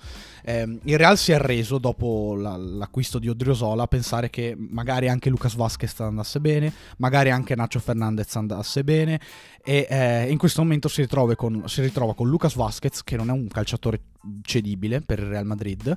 Eh, 0.45 0.79
il 0.85 0.99
Real 0.99 1.19
si 1.19 1.33
è 1.33 1.35
arreso 1.35 1.79
dopo 1.79 2.35
la, 2.37 2.57
l'acquisto 2.57 3.19
di 3.19 3.29
Odriozola 3.29 3.82
a 3.83 3.87
pensare 3.87 4.31
che 4.31 4.55
magari 4.57 5.09
anche 5.09 5.31
Lucas 5.31 5.55
Vasquez 5.55 5.99
andasse 6.01 6.41
bene, 6.41 6.73
magari 6.99 7.31
anche 7.31 7.55
Nacho 7.55 7.81
Fernandez 7.81 8.35
andasse 8.37 8.85
bene 8.85 9.21
e 9.63 9.87
eh, 9.89 10.31
in 10.31 10.39
questo 10.39 10.63
momento 10.63 10.89
si, 10.89 11.07
con, 11.37 11.63
si 11.67 11.81
ritrova 11.81 12.15
con 12.15 12.29
Lucas 12.29 12.55
Vasquez 12.55 13.03
che 13.05 13.17
non 13.17 13.29
è 13.29 13.33
un 13.33 13.49
calciatore 13.49 14.01
cedibile 14.43 15.01
per 15.01 15.19
il 15.19 15.27
Real 15.27 15.47
Madrid 15.47 15.97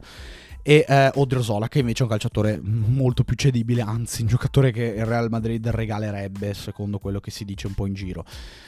e 0.68 0.84
eh, 0.88 1.12
Odriozola 1.14 1.68
che 1.68 1.80
invece 1.80 2.00
è 2.00 2.04
un 2.04 2.10
calciatore 2.10 2.60
molto 2.60 3.24
più 3.24 3.36
cedibile, 3.36 3.82
anzi 3.82 4.22
un 4.22 4.28
giocatore 4.28 4.72
che 4.72 4.84
il 4.84 5.06
Real 5.06 5.30
Madrid 5.30 5.68
regalerebbe 5.68 6.56
secondo 6.56 6.98
quello 6.98 7.20
che 7.20 7.30
si 7.30 7.46
dice 7.46 7.68
un 7.68 7.76
po' 7.76 7.86
in 7.86 7.94
giro. 7.94 8.26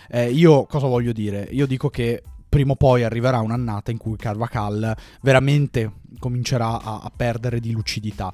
Eh, 0.08 0.30
io 0.30 0.66
cosa 0.66 0.86
voglio 0.86 1.12
dire? 1.12 1.48
Io 1.52 1.66
dico 1.66 1.90
che 1.90 2.22
prima 2.48 2.74
o 2.74 2.76
poi 2.76 3.04
arriverà 3.04 3.40
un'annata 3.40 3.92
in 3.92 3.98
cui 3.98 4.16
Carvacal 4.16 4.96
veramente 5.22 5.92
comincerà 6.20 6.82
a, 6.82 7.02
a 7.02 7.12
perdere 7.16 7.60
di 7.60 7.72
lucidità 7.72 8.32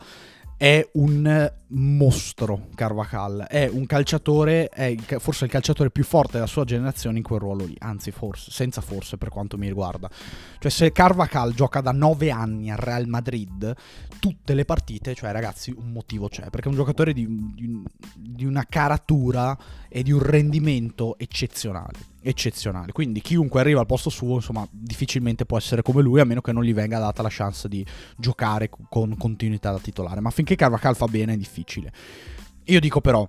è 0.63 0.87
un 0.93 1.51
mostro 1.67 2.67
Carvajal, 2.73 3.47
è 3.49 3.67
un 3.67 3.85
calciatore, 3.85 4.69
è 4.69 4.95
forse 5.19 5.43
il 5.43 5.51
calciatore 5.51 5.91
più 5.91 6.05
forte 6.05 6.35
della 6.35 6.45
sua 6.45 6.63
generazione 6.63 7.17
in 7.17 7.23
quel 7.23 7.41
ruolo 7.41 7.65
lì, 7.65 7.75
anzi 7.79 8.11
forse, 8.11 8.49
senza 8.49 8.79
forse 8.79 9.17
per 9.17 9.27
quanto 9.27 9.57
mi 9.57 9.67
riguarda. 9.67 10.09
Cioè 10.59 10.71
se 10.71 10.93
Carvajal 10.93 11.53
gioca 11.53 11.81
da 11.81 11.91
9 11.91 12.31
anni 12.31 12.71
al 12.71 12.77
Real 12.77 13.07
Madrid, 13.07 13.75
tutte 14.21 14.53
le 14.53 14.63
partite, 14.63 15.13
cioè 15.13 15.33
ragazzi 15.33 15.75
un 15.77 15.91
motivo 15.91 16.29
c'è, 16.29 16.49
perché 16.49 16.67
è 16.67 16.71
un 16.71 16.77
giocatore 16.77 17.11
di, 17.11 17.27
di, 17.53 17.83
di 18.15 18.45
una 18.45 18.65
caratura 18.65 19.57
e 19.89 20.01
di 20.01 20.13
un 20.13 20.23
rendimento 20.23 21.17
eccezionale 21.17 22.12
eccezionale. 22.23 22.91
Quindi 22.91 23.21
chiunque 23.21 23.59
arriva 23.59 23.81
al 23.81 23.85
posto 23.85 24.09
suo, 24.09 24.35
insomma, 24.35 24.67
difficilmente 24.71 25.45
può 25.45 25.57
essere 25.57 25.81
come 25.81 26.01
lui, 26.01 26.19
a 26.19 26.25
meno 26.25 26.41
che 26.41 26.51
non 26.51 26.63
gli 26.63 26.73
venga 26.73 26.99
data 26.99 27.21
la 27.21 27.29
chance 27.29 27.67
di 27.67 27.85
giocare 28.17 28.69
con 28.89 29.15
continuità 29.17 29.71
da 29.71 29.79
titolare. 29.79 30.21
Ma 30.21 30.29
finché 30.29 30.55
Carvajal 30.55 30.95
fa 30.95 31.05
bene 31.05 31.33
è 31.33 31.37
difficile. 31.37 31.91
Io 32.65 32.79
dico 32.79 33.01
però 33.01 33.27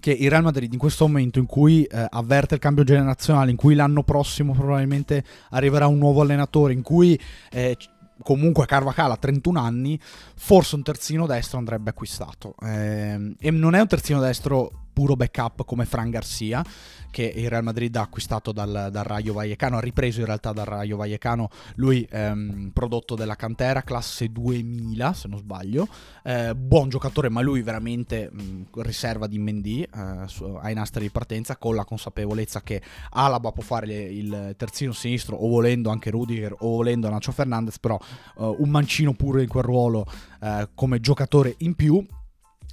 che 0.00 0.10
il 0.10 0.28
Real 0.28 0.42
Madrid 0.42 0.72
in 0.72 0.78
questo 0.78 1.06
momento 1.06 1.38
in 1.38 1.46
cui 1.46 1.84
eh, 1.84 2.06
avverte 2.10 2.54
il 2.54 2.60
cambio 2.60 2.84
generazionale, 2.84 3.50
in 3.50 3.56
cui 3.56 3.74
l'anno 3.74 4.02
prossimo 4.02 4.52
probabilmente 4.52 5.24
arriverà 5.50 5.86
un 5.86 5.98
nuovo 5.98 6.20
allenatore, 6.20 6.72
in 6.72 6.82
cui 6.82 7.18
eh, 7.50 7.76
comunque 8.22 8.66
Carvajal 8.66 9.12
ha 9.12 9.16
31 9.16 9.60
anni, 9.60 9.98
forse 10.36 10.74
un 10.74 10.82
terzino 10.82 11.26
destro 11.26 11.58
andrebbe 11.58 11.90
acquistato. 11.90 12.54
Eh, 12.60 13.34
e 13.38 13.50
non 13.50 13.74
è 13.74 13.80
un 13.80 13.86
terzino 13.86 14.20
destro 14.20 14.83
puro 14.94 15.16
backup 15.16 15.64
come 15.66 15.84
Fran 15.84 16.08
Garcia, 16.08 16.64
che 17.10 17.30
il 17.36 17.50
Real 17.50 17.62
Madrid 17.62 17.94
ha 17.96 18.02
acquistato 18.02 18.52
dal, 18.52 18.88
dal 18.90 19.04
Rayo 19.04 19.34
Vallecano, 19.34 19.76
ha 19.76 19.80
ripreso 19.80 20.20
in 20.20 20.26
realtà 20.26 20.52
dal 20.52 20.64
Rayo 20.64 20.96
Vallecano, 20.96 21.50
lui 21.74 22.06
ehm, 22.10 22.70
prodotto 22.72 23.14
della 23.14 23.36
cantera, 23.36 23.82
classe 23.82 24.30
2000 24.30 25.12
se 25.12 25.28
non 25.28 25.38
sbaglio, 25.38 25.86
eh, 26.22 26.54
buon 26.54 26.88
giocatore 26.88 27.28
ma 27.28 27.40
lui 27.40 27.62
veramente 27.62 28.30
mh, 28.32 28.80
riserva 28.82 29.26
di 29.26 29.38
Mendy 29.38 29.82
eh, 29.82 30.26
ai 30.60 30.74
nastri 30.74 31.02
di 31.02 31.10
partenza 31.10 31.56
con 31.56 31.74
la 31.74 31.84
consapevolezza 31.84 32.62
che 32.62 32.80
Alaba 33.10 33.52
può 33.52 33.62
fare 33.62 33.92
il 33.92 34.54
terzino 34.56 34.92
sinistro 34.92 35.36
o 35.36 35.48
volendo 35.48 35.90
anche 35.90 36.10
Rudiger 36.10 36.54
o 36.58 36.68
volendo 36.76 37.08
Nacho 37.10 37.32
Fernandez, 37.32 37.78
però 37.78 37.98
eh, 38.38 38.56
un 38.58 38.70
mancino 38.70 39.14
pure 39.14 39.42
in 39.42 39.48
quel 39.48 39.64
ruolo 39.64 40.06
eh, 40.40 40.68
come 40.74 41.00
giocatore 41.00 41.54
in 41.58 41.74
più 41.74 42.04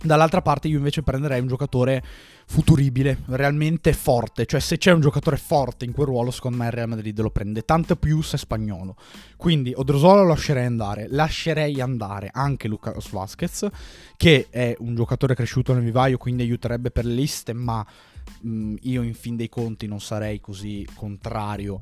Dall'altra 0.03 0.41
parte 0.41 0.67
io 0.67 0.77
invece 0.77 1.03
prenderei 1.03 1.39
un 1.39 1.47
giocatore 1.47 2.03
futuribile, 2.47 3.19
realmente 3.27 3.93
forte, 3.93 4.45
cioè 4.45 4.59
se 4.59 4.77
c'è 4.77 4.91
un 4.91 4.99
giocatore 4.99 5.37
forte 5.37 5.85
in 5.85 5.93
quel 5.93 6.07
ruolo 6.07 6.31
secondo 6.31 6.57
me 6.57 6.65
il 6.65 6.71
Real 6.71 6.89
Madrid 6.89 7.19
lo 7.21 7.29
prende, 7.29 7.63
tanto 7.63 7.95
più 7.95 8.21
se 8.21 8.35
è 8.35 8.39
spagnolo. 8.39 8.95
Quindi 9.37 9.73
Odrozola 9.75 10.21
lo 10.21 10.29
lascerei 10.29 10.65
andare, 10.65 11.07
lascerei 11.09 11.79
andare 11.79 12.29
anche 12.33 12.67
Lucas 12.67 13.09
Vasquez 13.09 13.67
che 14.17 14.47
è 14.49 14.75
un 14.79 14.95
giocatore 14.95 15.35
cresciuto 15.35 15.73
nel 15.73 15.83
vivaio 15.83 16.17
quindi 16.17 16.43
aiuterebbe 16.43 16.91
per 16.91 17.05
le 17.05 17.13
liste 17.13 17.53
ma 17.53 17.85
mh, 18.41 18.49
mm, 18.49 18.75
io 18.81 19.01
in 19.01 19.13
fin 19.13 19.35
dei 19.35 19.49
conti 19.49 19.87
non 19.87 19.99
sarei 19.99 20.39
così 20.39 20.87
contrario 20.93 21.81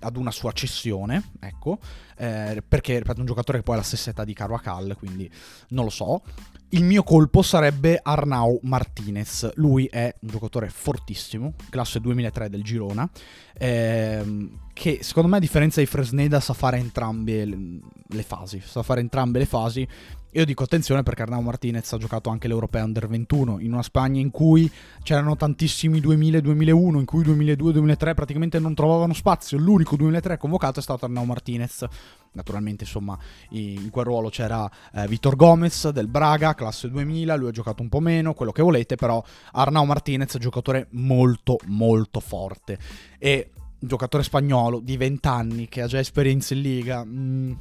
ad 0.00 0.16
una 0.16 0.30
sua 0.30 0.52
cessione, 0.52 1.30
ecco, 1.40 1.78
eh, 2.16 2.62
perché 2.66 2.98
ripeto 2.98 3.20
un 3.20 3.26
giocatore 3.26 3.58
che 3.58 3.64
poi 3.64 3.74
ha 3.74 3.78
la 3.78 3.84
stessa 3.84 4.10
età 4.10 4.24
di 4.24 4.34
Carvajal, 4.34 4.96
quindi 4.98 5.30
non 5.68 5.84
lo 5.84 5.90
so. 5.90 6.22
Il 6.70 6.84
mio 6.84 7.02
colpo 7.02 7.40
sarebbe 7.40 7.98
Arnau 8.02 8.60
Martinez. 8.64 9.54
Lui 9.54 9.86
è 9.86 10.14
un 10.20 10.28
giocatore 10.28 10.68
fortissimo, 10.68 11.54
classe 11.70 11.98
2003 11.98 12.50
del 12.50 12.62
Girona, 12.62 13.08
ehm, 13.54 14.66
che 14.74 14.98
secondo 15.02 15.28
me 15.28 15.38
a 15.38 15.40
differenza 15.40 15.80
di 15.80 15.86
Fresneda 15.86 16.40
sa 16.40 16.52
fare 16.52 16.76
entrambe 16.76 17.46
le 17.46 18.22
fasi, 18.22 18.60
sa 18.62 18.82
fare 18.82 19.00
entrambe 19.00 19.38
le 19.38 19.46
fasi 19.46 19.88
io 20.32 20.44
dico 20.44 20.62
attenzione 20.62 21.02
perché 21.02 21.22
Arnau 21.22 21.40
Martinez 21.40 21.90
ha 21.92 21.96
giocato 21.96 22.28
anche 22.28 22.48
l'Europeo 22.48 22.84
Under 22.84 23.08
21 23.08 23.60
in 23.60 23.72
una 23.72 23.82
Spagna 23.82 24.20
in 24.20 24.30
cui 24.30 24.70
c'erano 25.02 25.36
tantissimi 25.36 26.00
2000-2001, 26.00 26.98
in 26.98 27.04
cui 27.06 27.24
2002-2003 27.24 28.14
praticamente 28.14 28.58
non 28.58 28.74
trovavano 28.74 29.14
spazio. 29.14 29.56
L'unico 29.56 29.96
2003 29.96 30.36
convocato 30.36 30.80
è 30.80 30.82
stato 30.82 31.06
Arnau 31.06 31.24
Martinez. 31.24 31.86
Naturalmente, 32.32 32.84
insomma, 32.84 33.18
in 33.50 33.88
quel 33.90 34.04
ruolo 34.04 34.28
c'era 34.28 34.70
eh, 34.92 35.08
Vitor 35.08 35.34
Gomez 35.34 35.88
del 35.88 36.08
Braga, 36.08 36.54
classe 36.54 36.90
2000, 36.90 37.34
lui 37.34 37.48
ha 37.48 37.52
giocato 37.52 37.82
un 37.82 37.88
po' 37.88 38.00
meno, 38.00 38.34
quello 38.34 38.52
che 38.52 38.62
volete, 38.62 38.96
però 38.96 39.24
Arnau 39.52 39.84
Martinez 39.84 40.36
è 40.36 40.38
giocatore 40.38 40.88
molto 40.90 41.56
molto 41.64 42.20
forte 42.20 42.78
e 43.18 43.52
giocatore 43.80 44.22
spagnolo 44.22 44.80
di 44.80 44.96
20 44.96 45.28
anni 45.28 45.68
che 45.68 45.82
ha 45.82 45.86
già 45.86 45.98
esperienza 45.98 46.54
in 46.54 46.60
Liga, 46.60 47.04
mh, 47.04 47.10
mm, 47.10 47.52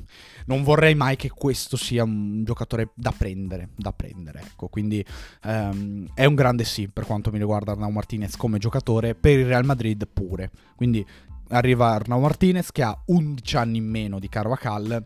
non 0.46 0.64
vorrei 0.64 0.96
mai 0.96 1.16
che 1.16 1.30
questo 1.30 1.78
sia 1.78 2.04
un 2.04 2.44
giocatore 2.44 2.90
da 2.96 3.14
prendere, 3.16 3.70
da 3.76 3.92
prendere, 3.92 4.42
ecco, 4.42 4.68
quindi 4.68 5.04
um, 5.44 6.08
è 6.14 6.26
un 6.26 6.36
grande 6.36 6.64
sì 6.64 6.88
per 6.88 7.06
quanto 7.06 7.32
mi 7.32 7.38
riguarda 7.38 7.72
Arnau 7.72 7.90
Martinez 7.90 8.36
come 8.36 8.58
giocatore, 8.58 9.16
per 9.16 9.40
il 9.40 9.46
Real 9.46 9.66
Madrid 9.66 10.08
pure, 10.12 10.52
quindi 10.76 11.06
arriva 11.50 11.92
Arnau 11.92 12.20
Martinez 12.20 12.72
che 12.72 12.84
ha 12.84 13.00
11 13.06 13.58
anni 13.58 13.78
in 13.78 13.86
meno 13.86 14.20
di 14.20 14.30
Carvajal 14.30 15.06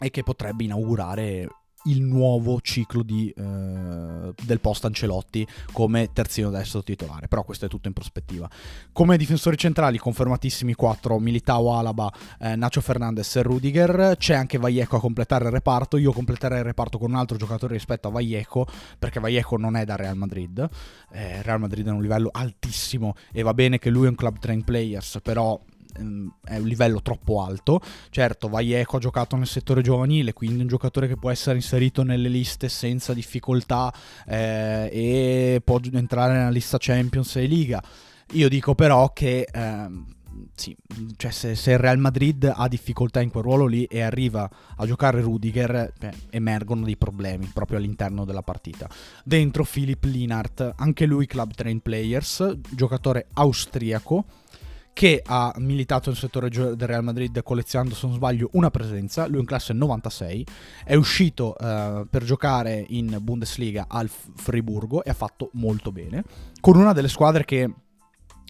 e 0.00 0.10
che 0.10 0.22
potrebbe 0.22 0.64
inaugurare 0.64 1.48
il 1.84 2.02
nuovo 2.02 2.60
ciclo 2.60 3.02
di, 3.02 3.32
eh, 3.36 4.34
del 4.42 4.60
post 4.60 4.84
Ancelotti 4.84 5.46
come 5.72 6.10
terzino 6.12 6.50
destro 6.50 6.82
titolare, 6.82 7.28
però 7.28 7.44
questo 7.44 7.66
è 7.66 7.68
tutto 7.68 7.88
in 7.88 7.94
prospettiva. 7.94 8.48
Come 8.92 9.16
difensori 9.16 9.56
centrali 9.56 9.98
confermatissimi 9.98 10.74
4 10.74 11.18
Militao, 11.18 11.76
Alaba, 11.76 12.12
eh, 12.40 12.56
Nacho 12.56 12.80
Fernandez 12.80 13.36
e 13.36 13.42
Rudiger, 13.42 14.16
c'è 14.18 14.34
anche 14.34 14.58
Vallejo 14.58 14.96
a 14.96 15.00
completare 15.00 15.46
il 15.46 15.50
reparto, 15.50 15.96
io 15.96 16.12
completerei 16.12 16.58
il 16.58 16.64
reparto 16.64 16.98
con 16.98 17.10
un 17.10 17.16
altro 17.16 17.36
giocatore 17.36 17.74
rispetto 17.74 18.08
a 18.08 18.10
Vallejo, 18.10 18.66
perché 18.98 19.20
Vallejo 19.20 19.56
non 19.56 19.76
è 19.76 19.84
da 19.84 19.96
Real 19.96 20.16
Madrid, 20.16 20.68
eh, 21.12 21.42
Real 21.42 21.60
Madrid 21.60 21.86
è 21.86 21.90
un 21.90 22.02
livello 22.02 22.30
altissimo 22.32 23.14
e 23.32 23.42
va 23.42 23.54
bene 23.54 23.78
che 23.78 23.90
lui 23.90 24.06
è 24.06 24.08
un 24.08 24.14
club 24.14 24.38
train 24.38 24.64
players, 24.64 25.20
però 25.22 25.58
è 25.94 26.56
un 26.56 26.66
livello 26.66 27.02
troppo 27.02 27.42
alto. 27.42 27.80
Certo, 28.10 28.48
Vallejo 28.48 28.96
ha 28.96 29.00
giocato 29.00 29.36
nel 29.36 29.46
settore 29.46 29.82
giovanile, 29.82 30.32
quindi 30.32 30.60
un 30.60 30.68
giocatore 30.68 31.08
che 31.08 31.16
può 31.16 31.30
essere 31.30 31.56
inserito 31.56 32.02
nelle 32.02 32.28
liste 32.28 32.68
senza 32.68 33.14
difficoltà 33.14 33.92
eh, 34.26 34.88
e 34.92 35.62
può 35.64 35.80
entrare 35.92 36.34
nella 36.34 36.50
lista 36.50 36.78
Champions 36.78 37.36
e 37.36 37.46
Liga. 37.46 37.82
Io 38.32 38.48
dico 38.48 38.74
però 38.74 39.12
che 39.14 39.48
ehm, 39.50 40.04
sì, 40.54 40.76
cioè 41.16 41.30
se, 41.30 41.54
se, 41.54 41.72
il 41.72 41.78
Real 41.78 41.98
Madrid 41.98 42.52
ha 42.54 42.68
difficoltà 42.68 43.20
in 43.20 43.30
quel 43.30 43.42
ruolo 43.42 43.66
lì 43.66 43.84
e 43.84 44.00
arriva 44.02 44.48
a 44.76 44.86
giocare 44.86 45.20
Rudiger, 45.20 45.92
beh, 45.98 46.12
emergono 46.30 46.84
dei 46.84 46.96
problemi 46.96 47.50
proprio 47.52 47.78
all'interno 47.78 48.24
della 48.24 48.42
partita. 48.42 48.88
Dentro 49.24 49.64
Philip 49.64 50.04
Linart, 50.04 50.74
anche 50.76 51.06
lui 51.06 51.26
club 51.26 51.52
train 51.54 51.80
players, 51.80 52.56
giocatore 52.70 53.28
austriaco 53.34 54.24
che 54.98 55.22
ha 55.24 55.54
militato 55.58 56.10
nel 56.10 56.18
settore 56.18 56.48
del 56.48 56.76
Real 56.76 57.04
Madrid 57.04 57.40
collezionando, 57.44 57.94
se 57.94 58.04
non 58.08 58.16
sbaglio, 58.16 58.48
una 58.54 58.68
presenza. 58.68 59.28
Lui 59.28 59.38
in 59.38 59.46
classe 59.46 59.72
96, 59.72 60.44
è 60.84 60.96
uscito 60.96 61.54
uh, 61.56 62.04
per 62.10 62.24
giocare 62.24 62.84
in 62.88 63.16
Bundesliga 63.20 63.84
al 63.88 64.08
Friburgo 64.08 65.04
e 65.04 65.10
ha 65.10 65.14
fatto 65.14 65.50
molto 65.52 65.92
bene. 65.92 66.24
Con 66.60 66.76
una 66.76 66.92
delle 66.92 67.06
squadre 67.06 67.44
che 67.44 67.72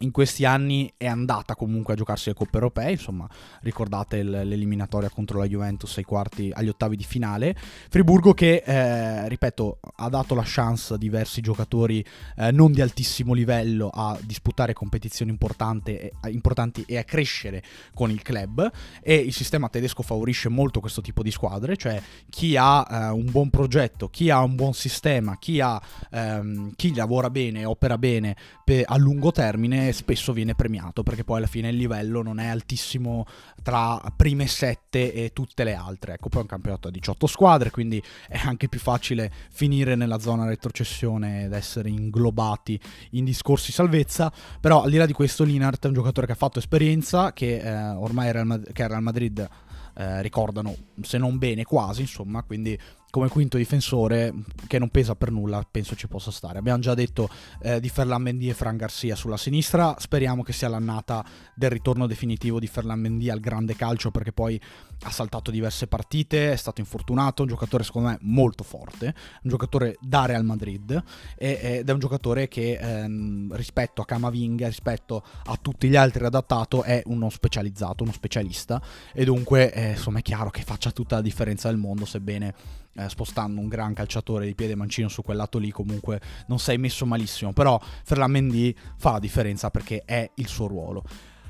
in 0.01 0.11
questi 0.11 0.45
anni 0.45 0.93
è 0.97 1.07
andata 1.07 1.55
comunque 1.55 1.95
a 1.95 1.97
giocarsi 1.97 2.29
le 2.29 2.35
coppe 2.35 2.57
europee, 2.57 2.93
insomma 2.93 3.29
ricordate 3.63 4.23
l'eliminatoria 4.23 5.11
contro 5.11 5.39
la 5.39 5.47
Juventus 5.47 5.97
ai 5.97 6.05
quarti, 6.05 6.51
agli 6.53 6.69
ottavi 6.69 6.97
di 6.97 7.05
finale, 7.05 7.57
Friburgo 7.89 8.35
che, 8.35 8.63
eh, 8.65 9.29
ripeto, 9.29 9.81
ha 9.97 10.09
dato 10.09 10.35
la 10.35 10.45
chance 10.45 10.95
a 10.95 10.97
diversi 10.97 11.41
giocatori 11.41 12.05
eh, 12.37 12.51
non 12.53 12.73
di 12.73 12.81
altissimo 12.81 13.33
livello 13.33 13.91
a 13.93 14.19
disputare 14.23 14.73
competizioni 14.73 15.31
importanti, 15.31 16.11
importanti 16.31 16.85
e 16.87 16.99
a 16.99 17.05
crescere 17.05 17.63
con 17.95 18.11
il 18.11 18.23
club. 18.23 18.71
E 19.03 19.15
il 19.15 19.33
sistema 19.33 19.69
tedesco 19.69 20.03
favorisce 20.03 20.49
molto 20.49 20.81
questo 20.81 21.01
tipo 21.01 21.23
di 21.23 21.31
squadre, 21.31 21.77
cioè 21.77 22.01
chi 22.29 22.57
ha 22.57 22.87
eh, 22.89 23.09
un 23.09 23.31
buon 23.31 23.51
progetto, 23.51 24.09
chi 24.09 24.31
ha 24.31 24.43
un 24.43 24.55
buon 24.55 24.75
sistema, 24.75 25.39
chi, 25.39 25.61
ha, 25.61 25.81
ehm, 26.11 26.73
chi 26.77 26.95
lavora 26.95 27.31
bene, 27.31 27.65
opera 27.65 27.99
bene 27.99 28.37
per, 28.65 28.85
a 28.87 28.97
lungo 28.97 29.33
termine, 29.33 29.88
spesso 29.93 30.33
viene 30.33 30.55
premiato 30.55 31.03
perché 31.03 31.25
poi 31.25 31.39
alla 31.39 31.47
fine 31.47 31.69
il 31.69 31.77
livello 31.77 32.23
non 32.23 32.39
è 32.39 32.47
altissimo 32.47 33.27
tra 33.63 34.01
prime 34.17 34.47
sette 34.47 35.13
e 35.13 35.33
tutte 35.33 35.65
le 35.65 35.75
altre. 35.75 36.15
Ecco, 36.15 36.29
poi 36.29 36.41
è 36.41 36.43
un 36.43 36.49
campionato 36.49 36.89
a 36.89 36.91
18 36.91 37.27
squadre, 37.27 37.71
quindi 37.71 38.03
è 38.29 38.41
anche 38.45 38.69
più 38.69 38.79
facile 38.79 39.33
finire 39.51 39.95
nella 39.95 40.19
zona 40.19 40.47
retrocessione 40.47 41.45
ed 41.45 41.53
essere 41.53 41.89
inglobati 41.89 42.81
in 43.11 43.25
discorsi 43.25 43.73
salvezza. 43.73 44.33
Però 44.61 44.83
al 44.83 44.91
di 44.91 44.97
là 44.97 45.07
di 45.07 45.13
questo, 45.13 45.45
Linart 45.45 45.85
è 45.85 45.89
un 45.89 45.95
giocatore 45.95 46.27
che 46.27 46.33
ha 46.33 46.37
fatto 46.37 46.59
esperienza, 46.59 47.33
che 47.33 47.59
eh, 47.59 47.89
ormai 47.91 48.33
Real 48.33 48.47
Madrid, 48.47 48.99
Madrid 49.01 49.49
eh, 49.95 50.23
ricordano, 50.23 50.75
se 51.03 51.19
non 51.19 51.39
bene, 51.39 51.65
quasi, 51.65 52.03
insomma, 52.03 52.43
quindi 52.43 52.79
come 53.11 53.29
quinto 53.29 53.57
difensore 53.57 54.35
che 54.67 54.79
non 54.79 54.91
pesa 54.91 55.15
per 55.15 55.31
nulla, 55.31 55.67
penso 55.69 55.97
ci 55.97 56.09
possa 56.09 56.31
stare. 56.31 56.59
Abbiamo 56.59 56.79
già 56.81 56.95
detto 56.95 57.29
eh, 57.63 57.81
di 57.81 57.89
Ferland 57.89 58.23
Mendy 58.23 58.51
e 58.51 58.55
Fran 58.55 58.77
Garcia 58.77 59.15
sulla 59.15 59.37
sinistra, 59.37 59.97
speriamo 59.99 60.43
che 60.43 60.53
sia 60.53 60.69
l'annata 60.69 61.25
del 61.55 61.71
ritorno 61.71 62.07
definitivo 62.07 62.59
di 62.61 62.67
Ferland 62.67 63.01
Mendy 63.01 63.31
al 63.31 63.41
grande 63.41 63.77
calcio 63.77 64.11
perché 64.11 64.33
poi 64.33 64.61
ha 65.03 65.11
saltato 65.11 65.51
diverse 65.51 65.87
partite, 65.87 66.53
è 66.53 66.57
stato 66.57 66.81
infortunato, 66.81 67.43
un 67.43 67.49
giocatore 67.49 67.85
secondo 67.85 68.09
me 68.09 68.19
molto 68.23 68.63
forte, 68.63 69.07
un 69.43 69.51
giocatore 69.51 69.97
da 70.01 70.27
Real 70.27 70.45
Madrid 70.45 71.03
ed 71.37 71.89
è 71.89 71.93
un 71.93 71.99
giocatore 71.99 72.49
che 72.49 72.79
ehm, 72.81 73.55
rispetto 73.55 74.03
a 74.03 74.05
Camavinga, 74.05 74.67
rispetto 74.67 75.25
a 75.45 75.59
tutti 75.61 75.89
gli 75.89 75.97
altri 75.97 76.25
adattato 76.25 76.83
è 76.83 77.03
uno 77.07 77.31
specializzato, 77.31 78.03
uno 78.03 78.13
specialista 78.13 78.83
e 79.15 79.25
dunque 79.25 79.73
eh, 79.73 79.91
insomma 79.91 80.19
è 80.19 80.23
chiaro 80.23 80.51
che 80.51 80.63
faccia 80.63 80.91
tutta 80.91 81.17
la 81.17 81.23
differenza 81.23 81.69
del 81.69 81.79
mondo 81.79 82.05
sebbene 82.05 82.55
eh, 82.95 83.09
spostando 83.09 83.61
un 83.61 83.69
gran 83.69 83.95
calciatore 83.95 84.47
di 84.47 84.55
piede 84.55 84.75
mancino 84.75 85.09
su 85.09 85.23
quel 85.23 85.37
lato 85.37 85.59
lì 85.59 85.71
comunque 85.71 86.21
non 86.47 86.59
sei 86.59 86.79
messo 86.79 87.07
malissimo, 87.07 87.53
però 87.53 87.81
Ferland 88.05 88.75
fa 88.97 89.13
la 89.13 89.19
differenza 89.19 89.71
perché 89.71 90.03
è 90.05 90.31
il 90.35 90.49
suo 90.49 90.67
ruolo. 90.67 91.05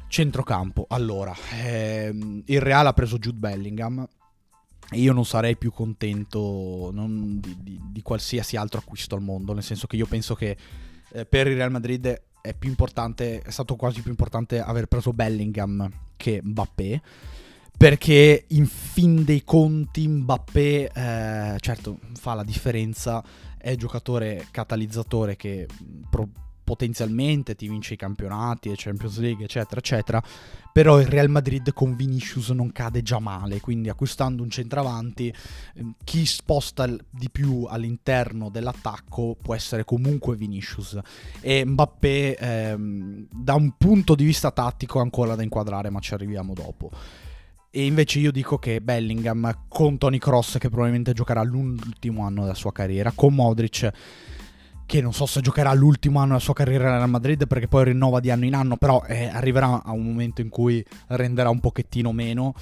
Centrocampo, 0.09 0.87
allora, 0.89 1.35
ehm, 1.63 2.43
il 2.47 2.61
Real 2.61 2.87
ha 2.87 2.93
preso 2.93 3.19
Jude 3.19 3.39
Bellingham 3.39 4.07
io 4.93 5.13
non 5.13 5.27
sarei 5.27 5.57
più 5.57 5.71
contento 5.71 6.91
di, 6.95 7.57
di, 7.61 7.81
di, 7.91 8.03
qualsiasi 8.03 8.57
altro 8.57 8.81
acquisto 8.81 9.15
al 9.15 9.21
mondo, 9.21 9.53
nel 9.53 9.63
senso 9.63 9.87
che 9.87 9.97
io 9.97 10.07
penso 10.07 10.35
che 10.35 10.57
eh, 11.13 11.27
per 11.27 11.47
il 11.47 11.57
Real 11.57 11.71
Madrid 11.71 12.07
è 12.41 12.55
è 12.57 13.51
stato 13.51 13.77
quasi 13.77 14.01
più 14.01 14.11
importante 14.11 14.61
aver 14.61 14.87
preso 14.87 15.13
Bellingham 15.13 15.91
che 16.17 16.41
Mbappé 16.43 17.03
perché 17.77 18.45
in 18.49 18.67
fin 18.67 19.25
dei 19.25 19.45
conti 19.45 20.09
Mbappé, 20.09 20.91
eh, 20.93 21.57
certo, 21.61 21.99
fa 22.15 22.35
la 22.35 22.45
differenza, 22.45 23.23
è 23.57 23.75
giocatore 23.77 24.47
catalizzatore 24.51 25.37
che 25.37 25.67
pro- 26.09 26.29
potenzialmente 26.69 27.55
ti 27.55 27.67
vince 27.67 27.95
i 27.95 27.97
campionati, 27.97 28.71
Champions 28.77 29.19
League, 29.21 29.43
eccetera, 29.43 29.81
eccetera, 29.81 30.23
però 30.71 31.01
il 31.01 31.07
Real 31.07 31.31
Madrid 31.31 31.73
con 31.73 31.97
Vinicius 31.97 32.51
non 32.51 32.73
cade 32.73 33.01
già 33.01 33.19
male, 33.19 33.59
quindi 33.59 33.89
acquistando 33.89 34.43
un 34.43 34.51
centravanti, 34.51 35.35
chi 36.05 36.27
sposta 36.27 36.87
di 36.87 37.31
più 37.31 37.65
all'interno 37.67 38.51
dell'attacco 38.51 39.35
può 39.41 39.55
essere 39.55 39.85
comunque 39.85 40.37
Vinicius 40.37 40.99
e 41.41 41.65
Mbappé 41.65 42.37
ehm, 42.37 43.29
da 43.33 43.55
un 43.55 43.73
punto 43.79 44.15
di 44.15 44.25
vista 44.25 44.51
tattico 44.51 45.01
ancora 45.01 45.35
da 45.35 45.43
inquadrare, 45.43 45.89
ma 45.89 46.01
ci 46.01 46.13
arriviamo 46.13 46.53
dopo. 46.53 46.91
E 47.71 47.85
invece 47.85 48.19
io 48.19 48.33
dico 48.33 48.59
che 48.59 48.81
Bellingham 48.81 49.65
con 49.69 49.99
Tony 49.99 50.17
Cross, 50.17 50.57
che 50.57 50.69
probabilmente 50.69 51.13
giocherà 51.13 51.43
l'ultimo 51.43 52.25
anno 52.25 52.43
della 52.43 52.55
sua 52.55 52.73
carriera, 52.73 53.13
con 53.15 53.35
Modric, 53.35 53.91
che 54.87 55.03
non 55.03 55.13
so 55.13 55.27
se 55.27 55.43
giocherà 55.43 55.75
l'ultimo 55.75 56.19
anno 56.19 56.29
della 56.29 56.39
sua 56.39 56.55
carriera 56.55 56.91
nella 56.91 57.05
Madrid 57.05 57.47
perché 57.47 57.69
poi 57.69 57.85
rinnova 57.85 58.21
di 58.21 58.31
anno 58.31 58.47
in 58.47 58.55
anno, 58.55 58.79
però 58.79 59.05
eh, 59.07 59.27
arriverà 59.27 59.83
a 59.85 59.93
un 59.93 60.03
momento 60.03 60.41
in 60.41 60.49
cui 60.49 60.83
renderà 61.09 61.51
un 61.51 61.61
pochettino 61.61 62.11
meno. 62.11 62.55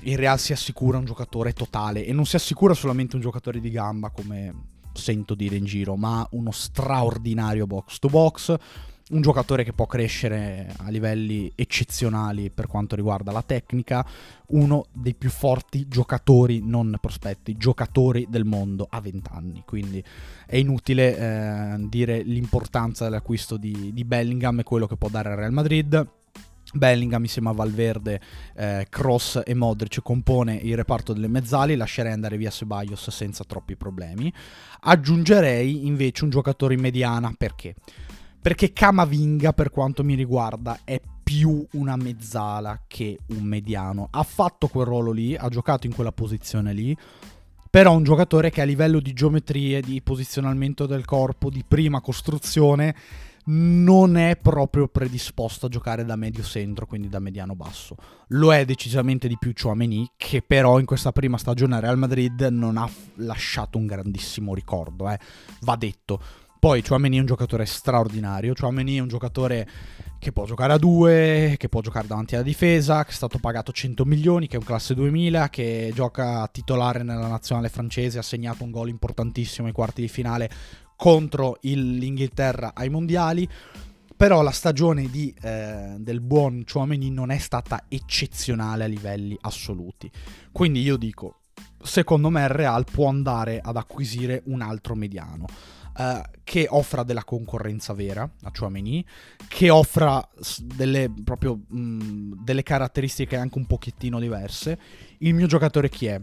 Il 0.00 0.18
Real 0.18 0.40
si 0.40 0.52
assicura 0.52 0.98
un 0.98 1.04
giocatore 1.04 1.52
totale 1.52 2.04
e 2.04 2.12
non 2.12 2.26
si 2.26 2.34
assicura 2.34 2.74
solamente 2.74 3.14
un 3.14 3.22
giocatore 3.22 3.60
di 3.60 3.70
gamba 3.70 4.10
come 4.10 4.52
sento 4.92 5.36
dire 5.36 5.54
in 5.54 5.64
giro, 5.64 5.94
ma 5.94 6.26
uno 6.32 6.50
straordinario 6.50 7.68
box 7.68 8.00
to 8.00 8.08
box 8.08 8.56
un 9.12 9.20
giocatore 9.20 9.62
che 9.62 9.72
può 9.72 9.86
crescere 9.86 10.74
a 10.78 10.88
livelli 10.88 11.50
eccezionali 11.54 12.50
per 12.50 12.66
quanto 12.66 12.96
riguarda 12.96 13.30
la 13.30 13.42
tecnica, 13.42 14.04
uno 14.48 14.86
dei 14.92 15.14
più 15.14 15.30
forti 15.30 15.86
giocatori, 15.86 16.60
non 16.62 16.96
prospetti, 17.00 17.56
giocatori 17.56 18.26
del 18.28 18.44
mondo 18.44 18.86
a 18.88 19.00
20 19.00 19.30
anni. 19.32 19.62
Quindi 19.66 20.02
è 20.46 20.56
inutile 20.56 21.16
eh, 21.16 21.76
dire 21.88 22.22
l'importanza 22.22 23.04
dell'acquisto 23.04 23.56
di, 23.56 23.92
di 23.92 24.04
Bellingham 24.04 24.60
e 24.60 24.64
quello 24.64 24.86
che 24.86 24.96
può 24.96 25.08
dare 25.08 25.30
al 25.30 25.36
Real 25.36 25.52
Madrid. 25.52 26.08
Bellingham 26.74 27.22
insieme 27.22 27.50
a 27.50 27.52
Valverde, 27.52 28.18
eh, 28.56 28.86
Cross 28.88 29.42
e 29.44 29.52
Modric 29.52 30.00
compone 30.00 30.54
il 30.54 30.74
reparto 30.74 31.12
delle 31.12 31.28
mezzali, 31.28 31.76
lascerei 31.76 32.12
andare 32.12 32.38
via 32.38 32.48
Ceballos 32.48 33.10
senza 33.10 33.44
troppi 33.44 33.76
problemi. 33.76 34.32
Aggiungerei 34.80 35.86
invece 35.86 36.24
un 36.24 36.30
giocatore 36.30 36.72
in 36.72 36.80
mediana, 36.80 37.34
perché? 37.36 37.74
Perché 38.42 38.72
Camavinga, 38.72 39.52
per 39.52 39.70
quanto 39.70 40.02
mi 40.02 40.16
riguarda, 40.16 40.80
è 40.82 41.00
più 41.22 41.64
una 41.74 41.94
mezzala 41.94 42.82
che 42.88 43.20
un 43.28 43.44
mediano. 43.44 44.08
Ha 44.10 44.24
fatto 44.24 44.66
quel 44.66 44.84
ruolo 44.84 45.12
lì, 45.12 45.36
ha 45.36 45.48
giocato 45.48 45.86
in 45.86 45.94
quella 45.94 46.10
posizione 46.10 46.72
lì. 46.72 46.96
Però 47.70 47.94
un 47.94 48.02
giocatore 48.02 48.50
che 48.50 48.60
a 48.60 48.64
livello 48.64 48.98
di 48.98 49.12
geometrie, 49.12 49.80
di 49.80 50.02
posizionamento 50.02 50.86
del 50.86 51.04
corpo, 51.04 51.50
di 51.50 51.64
prima 51.66 52.00
costruzione, 52.00 52.96
non 53.44 54.16
è 54.16 54.36
proprio 54.36 54.88
predisposto 54.88 55.66
a 55.66 55.68
giocare 55.68 56.04
da 56.04 56.16
medio 56.16 56.42
centro, 56.42 56.86
quindi 56.86 57.08
da 57.08 57.18
mediano 57.18 57.54
basso. 57.54 57.96
Lo 58.28 58.52
è 58.52 58.64
decisamente 58.64 59.26
di 59.26 59.36
più 59.38 59.52
Chouameni, 59.54 60.12
che 60.16 60.42
però 60.42 60.78
in 60.78 60.84
questa 60.84 61.12
prima 61.12 61.38
stagione 61.38 61.76
a 61.76 61.80
Real 61.80 61.98
Madrid 61.98 62.40
non 62.50 62.76
ha 62.76 62.88
lasciato 63.16 63.78
un 63.78 63.86
grandissimo 63.86 64.54
ricordo, 64.54 65.08
eh. 65.08 65.18
va 65.60 65.76
detto 65.76 66.20
poi 66.62 66.80
Chouameni 66.80 67.16
è 67.16 67.18
un 67.18 67.26
giocatore 67.26 67.66
straordinario, 67.66 68.54
Chouameni 68.54 68.98
è 68.98 69.00
un 69.00 69.08
giocatore 69.08 69.68
che 70.20 70.30
può 70.30 70.44
giocare 70.46 70.72
a 70.72 70.78
due, 70.78 71.56
che 71.58 71.68
può 71.68 71.80
giocare 71.80 72.06
davanti 72.06 72.36
alla 72.36 72.44
difesa, 72.44 73.02
che 73.02 73.10
è 73.10 73.14
stato 73.14 73.40
pagato 73.40 73.72
100 73.72 74.04
milioni, 74.04 74.46
che 74.46 74.54
è 74.54 74.58
un 74.60 74.64
classe 74.64 74.94
2000, 74.94 75.48
che 75.48 75.90
gioca 75.92 76.46
titolare 76.46 77.02
nella 77.02 77.26
nazionale 77.26 77.68
francese, 77.68 78.20
ha 78.20 78.22
segnato 78.22 78.62
un 78.62 78.70
gol 78.70 78.90
importantissimo 78.90 79.66
ai 79.66 79.72
quarti 79.72 80.02
di 80.02 80.08
finale 80.08 80.48
contro 80.94 81.58
il, 81.62 81.96
l'Inghilterra 81.96 82.74
ai 82.76 82.90
mondiali. 82.90 83.48
Però 84.16 84.40
la 84.40 84.52
stagione 84.52 85.10
di, 85.10 85.34
eh, 85.42 85.96
del 85.98 86.20
buon 86.20 86.62
Chouameni 86.64 87.10
non 87.10 87.32
è 87.32 87.38
stata 87.38 87.86
eccezionale 87.88 88.84
a 88.84 88.86
livelli 88.86 89.36
assoluti. 89.40 90.08
Quindi 90.52 90.80
io 90.80 90.96
dico, 90.96 91.40
secondo 91.82 92.30
me 92.30 92.42
il 92.42 92.50
Real 92.50 92.84
può 92.84 93.08
andare 93.08 93.60
ad 93.60 93.76
acquisire 93.76 94.42
un 94.44 94.60
altro 94.60 94.94
mediano 94.94 95.46
uh, 95.96 96.20
che 96.44 96.66
offra 96.68 97.02
della 97.02 97.24
concorrenza 97.24 97.92
vera 97.92 98.28
a 98.42 98.50
Chouameni, 98.56 99.04
che 99.48 99.70
offra 99.70 100.26
delle, 100.60 101.12
proprio, 101.24 101.60
mh, 101.66 102.42
delle 102.44 102.62
caratteristiche 102.62 103.36
anche 103.36 103.58
un 103.58 103.66
pochettino 103.66 104.18
diverse. 104.18 104.78
Il 105.18 105.34
mio 105.34 105.46
giocatore 105.46 105.88
chi 105.88 106.06
è? 106.06 106.20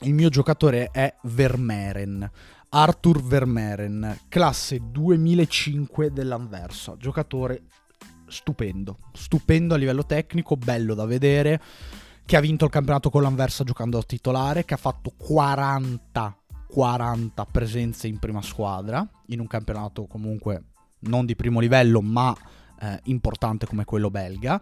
Il 0.00 0.14
mio 0.14 0.28
giocatore 0.28 0.90
è 0.92 1.14
Vermeeren. 1.22 2.30
Arthur 2.70 3.22
Vermeeren, 3.22 4.20
classe 4.28 4.78
2005 4.90 6.12
dell'Anversa, 6.12 6.96
giocatore 6.98 7.62
stupendo, 8.26 8.98
stupendo 9.12 9.74
a 9.74 9.78
livello 9.78 10.04
tecnico, 10.04 10.56
bello 10.56 10.94
da 10.94 11.06
vedere, 11.06 11.60
che 12.26 12.36
ha 12.36 12.40
vinto 12.40 12.66
il 12.66 12.70
campionato 12.70 13.08
con 13.08 13.22
l'Anversa 13.22 13.64
giocando 13.64 13.96
a 13.96 14.02
titolare, 14.02 14.66
che 14.66 14.74
ha 14.74 14.78
fatto 14.78 15.14
40 15.16 16.37
40 16.68 17.44
presenze 17.46 18.06
in 18.06 18.18
prima 18.18 18.42
squadra, 18.42 19.06
in 19.26 19.40
un 19.40 19.46
campionato 19.46 20.06
comunque 20.06 20.62
non 21.00 21.26
di 21.26 21.34
primo 21.34 21.60
livello, 21.60 22.00
ma 22.00 22.36
eh, 22.80 23.00
importante 23.04 23.66
come 23.66 23.84
quello 23.84 24.10
belga, 24.10 24.60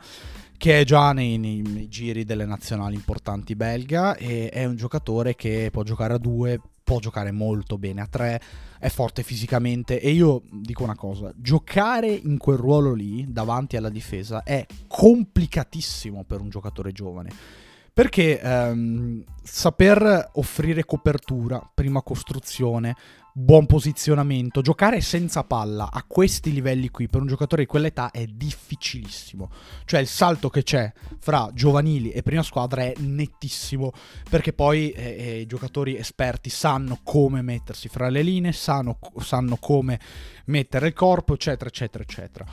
che 0.57 0.81
è 0.81 0.85
già 0.85 1.13
nei, 1.13 1.39
nei, 1.39 1.61
nei, 1.63 1.89
giri 1.89 2.25
delle 2.25 2.47
nazionali 2.47 2.95
importanti 2.95 3.55
belga 3.55 4.17
e 4.17 4.49
è 4.49 4.65
un 4.65 4.77
giocatore 4.77 5.35
che 5.35 5.69
può 5.71 5.83
giocare 5.83 6.15
a 6.15 6.19
due, 6.19 6.61
può 6.83 6.99
giocare 6.99 7.33
molto 7.33 7.79
bene 7.79 8.01
a 8.01 8.07
tre, 8.07 8.41
è 8.79 8.89
forte 8.89 9.23
fisicamente. 9.23 10.01
E 10.01 10.11
io 10.11 10.43
dico 10.51 10.85
una 10.85 10.95
cosa, 10.95 11.33
giocare 11.37 12.09
in 12.09 12.39
quel 12.39 12.57
ruolo 12.57 12.95
lì 12.95 13.27
davanti 13.29 13.77
alla 13.77 13.91
difesa 13.91 14.43
è 14.43 14.65
complicatissimo 14.87 16.25
per 16.25 16.41
un 16.41 16.49
giocatore 16.49 16.93
giovane 16.93 17.65
perché 17.97 18.39
ehm, 18.39 19.25
saper 19.43 20.29
offrire 20.35 20.85
copertura, 20.85 21.67
prima 21.73 22.03
costruzione, 22.03 22.95
buon 23.33 23.65
posizionamento, 23.65 24.61
giocare 24.61 25.01
senza 25.01 25.45
palla 25.45 25.89
a 25.91 26.05
questi 26.07 26.53
livelli 26.53 26.91
qui 26.91 27.09
per 27.09 27.23
un 27.23 27.27
giocatore 27.27 27.63
di 27.63 27.69
quell'età 27.69 28.11
è 28.11 28.27
difficilissimo. 28.27 29.51
Cioè 29.87 30.01
il 30.01 30.09
salto 30.09 30.51
che 30.51 30.63
c'è 30.63 30.93
fra 31.21 31.49
giovanili 31.55 32.11
e 32.11 32.21
prima 32.21 32.43
squadra 32.43 32.83
è 32.83 32.93
nettissimo 32.99 33.93
perché 34.29 34.53
poi 34.53 34.91
eh, 34.91 35.17
eh, 35.19 35.41
i 35.41 35.47
giocatori 35.47 35.97
esperti 35.97 36.51
sanno 36.51 36.99
come 37.03 37.41
mettersi 37.41 37.89
fra 37.89 38.11
le 38.11 38.21
linee, 38.21 38.53
sanno, 38.53 38.99
sanno 39.21 39.57
come 39.57 39.99
mettere 40.45 40.89
il 40.89 40.93
corpo, 40.93 41.33
eccetera, 41.33 41.71
eccetera, 41.71 42.05
eccetera. 42.05 42.45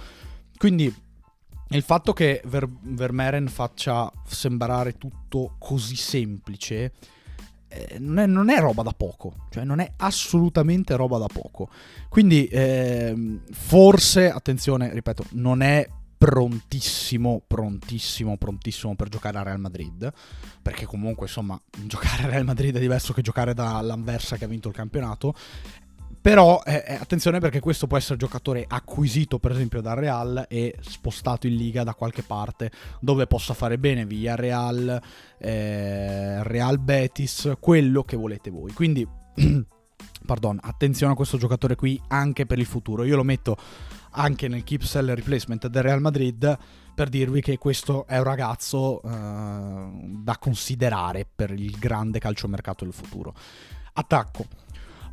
Quindi 0.56 1.03
il 1.76 1.84
fatto 1.84 2.14
che 2.14 2.42
Ver- 2.46 2.70
Vermeeren 2.82 3.48
faccia 3.48 4.12
sembrare 4.26 4.98
tutto 4.98 5.56
così 5.60 5.96
semplice 5.96 6.92
eh, 7.74 7.98
non, 7.98 8.20
è, 8.20 8.26
non, 8.28 8.50
è, 8.52 8.60
roba 8.60 8.84
da 8.84 8.94
poco, 8.96 9.48
cioè 9.50 9.64
non 9.64 9.80
è 9.80 9.94
assolutamente 9.98 10.96
roba 10.96 11.18
da 11.18 11.26
poco. 11.26 11.70
Quindi 12.08 12.46
eh, 12.46 13.40
forse, 13.52 14.30
attenzione, 14.30 14.94
ripeto, 14.94 15.26
non 15.32 15.62
è 15.62 15.90
prontissimo, 16.16 17.42
prontissimo, 17.46 18.38
prontissimo 18.38 18.96
per 18.96 19.10
giocare 19.10 19.40
a 19.40 19.44
Real 19.44 19.60
Madrid, 19.60 20.14
perché 20.62 20.86
comunque 20.86 21.26
insomma 21.26 21.60
giocare 21.86 22.24
a 22.24 22.28
Real 22.28 22.46
Madrid 22.46 22.76
è 22.76 22.80
diverso 22.80 23.12
che 23.12 23.22
giocare 23.22 23.54
dall'Anversa 23.56 24.38
che 24.38 24.46
ha 24.46 24.48
vinto 24.48 24.70
il 24.70 24.76
campionato. 24.76 25.34
Però 26.24 26.62
eh, 26.66 26.82
eh, 26.88 26.94
attenzione 26.94 27.40
perché 27.40 27.60
questo 27.60 27.86
può 27.86 27.98
essere 27.98 28.18
giocatore 28.18 28.64
acquisito 28.66 29.40
per 29.40 29.52
esempio 29.52 29.82
dal 29.82 29.98
Real 29.98 30.46
e 30.48 30.74
spostato 30.80 31.48
in 31.48 31.58
liga 31.58 31.84
da 31.84 31.96
qualche 31.96 32.24
parte 32.24 32.72
dove 33.02 33.28
possa 33.28 33.54
fare 33.54 33.78
bene 33.78 34.06
via 34.06 34.34
Real, 34.36 35.02
eh, 35.38 36.42
Real 36.44 36.80
Betis, 36.80 37.52
quello 37.60 38.04
che 38.04 38.16
volete 38.16 38.50
voi. 38.52 38.72
Quindi 38.72 39.06
pardon, 40.26 40.60
attenzione 40.62 41.12
a 41.12 41.16
questo 41.18 41.36
giocatore 41.36 41.76
qui 41.76 42.02
anche 42.08 42.46
per 42.46 42.58
il 42.58 42.68
futuro. 42.68 43.04
Io 43.04 43.18
lo 43.18 43.24
metto 43.24 43.58
anche 44.12 44.48
nel 44.48 44.64
keep 44.64 44.84
sell 44.84 45.14
replacement 45.14 45.68
del 45.68 45.84
Real 45.84 46.00
Madrid 46.00 46.58
per 46.96 47.10
dirvi 47.10 47.42
che 47.42 47.58
questo 47.58 48.08
è 48.08 48.18
un 48.18 48.24
ragazzo 48.24 49.02
uh, 49.04 50.22
da 50.24 50.38
considerare 50.40 51.28
per 51.36 51.52
il 51.52 51.78
grande 51.78 52.20
calciomercato 52.20 52.86
del 52.86 52.94
futuro. 52.94 53.34
Attacco. 53.92 54.63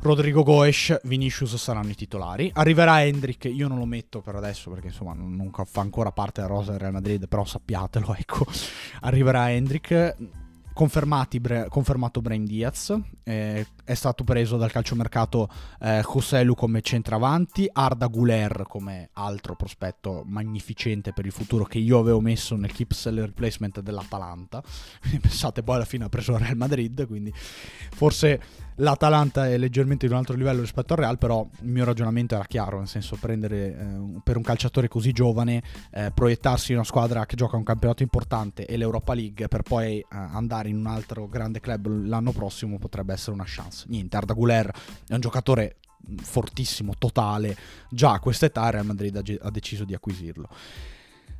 Rodrigo 0.03 0.41
Goes, 0.41 0.99
Vinicius 1.03 1.55
saranno 1.57 1.91
i 1.91 1.95
titolari. 1.95 2.49
Arriverà 2.55 3.03
Hendrik, 3.03 3.45
io 3.45 3.67
non 3.67 3.77
lo 3.77 3.85
metto 3.85 4.19
per 4.19 4.33
adesso 4.33 4.71
perché 4.71 4.87
insomma 4.87 5.13
non 5.13 5.51
fa 5.65 5.81
ancora 5.81 6.11
parte 6.11 6.41
della 6.41 6.53
rosa 6.53 6.71
del 6.71 6.79
Real 6.79 6.93
Madrid, 6.93 7.27
però 7.27 7.45
sappiatelo, 7.45 8.15
ecco. 8.17 8.45
Arriverà 9.01 9.51
Hendrik 9.51 10.15
confermato 10.73 12.21
Brain 12.21 12.45
Diaz, 12.45 12.97
eh, 13.23 13.67
è 13.91 13.95
stato 13.95 14.23
preso 14.23 14.55
dal 14.55 14.71
calciomercato 14.71 15.49
eh, 15.81 16.01
Joselu 16.01 16.55
come 16.55 16.81
centravanti, 16.81 17.69
Arda 17.71 18.07
Guler 18.07 18.63
come 18.67 19.09
altro 19.13 19.55
prospetto 19.55 20.23
magnificente 20.25 21.11
per 21.11 21.25
il 21.25 21.33
futuro 21.33 21.65
che 21.65 21.77
io 21.77 21.99
avevo 21.99 22.21
messo 22.21 22.55
nel 22.55 22.71
keep 22.71 22.93
sell 22.93 23.19
replacement 23.19 23.81
dell'Atalanta, 23.81 24.63
pensate 25.19 25.61
poi 25.61 25.75
alla 25.75 25.85
fine 25.85 26.05
ha 26.05 26.09
preso 26.09 26.31
il 26.31 26.39
Real 26.39 26.55
Madrid, 26.55 27.05
quindi 27.05 27.33
forse 27.33 28.69
L'Atalanta 28.75 29.47
è 29.47 29.57
leggermente 29.57 30.07
di 30.07 30.11
un 30.11 30.17
altro 30.17 30.35
livello 30.35 30.61
rispetto 30.61 30.93
al 30.93 30.99
Real, 30.99 31.17
però 31.17 31.47
il 31.61 31.67
mio 31.67 31.83
ragionamento 31.83 32.33
era 32.33 32.45
chiaro, 32.45 32.79
nel 32.79 32.87
senso 32.87 33.15
prendere 33.19 33.77
eh, 33.77 34.21
per 34.23 34.37
un 34.37 34.43
calciatore 34.43 34.87
così 34.87 35.11
giovane, 35.11 35.61
eh, 35.91 36.11
proiettarsi 36.11 36.71
in 36.71 36.77
una 36.77 36.85
squadra 36.85 37.25
che 37.25 37.35
gioca 37.35 37.57
un 37.57 37.63
campionato 37.63 38.01
importante 38.01 38.65
e 38.65 38.77
l'Europa 38.77 39.13
League 39.13 39.47
per 39.47 39.61
poi 39.61 39.99
eh, 39.99 40.05
andare 40.09 40.69
in 40.69 40.77
un 40.77 40.87
altro 40.87 41.27
grande 41.27 41.59
club 41.59 42.07
l'anno 42.07 42.31
prossimo 42.31 42.79
potrebbe 42.79 43.13
essere 43.13 43.33
una 43.33 43.43
chance. 43.45 43.80
Niente, 43.87 44.17
Arda 44.17 44.33
Guler 44.33 44.71
è 45.07 45.13
un 45.13 45.19
giocatore 45.19 45.77
fortissimo, 46.21 46.93
totale, 46.97 47.55
già 47.89 48.13
a 48.13 48.19
quest'età 48.19 48.69
Real 48.69 48.85
Madrid 48.85 49.39
ha, 49.41 49.49
deciso 49.49 49.83
di 49.83 49.93
acquisirlo. 49.93 50.47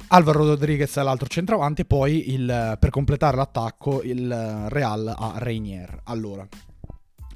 Alvaro 0.08 0.46
Rodriguez 0.46 0.96
è 0.98 1.04
l'altro 1.04 1.28
centravanti 1.28 1.86
poi 1.86 2.32
il, 2.32 2.78
per 2.80 2.90
completare 2.90 3.38
l'attacco 3.38 4.02
il 4.02 4.30
Real 4.70 5.14
a 5.16 5.34
Reinier. 5.38 6.02
Allora, 6.06 6.48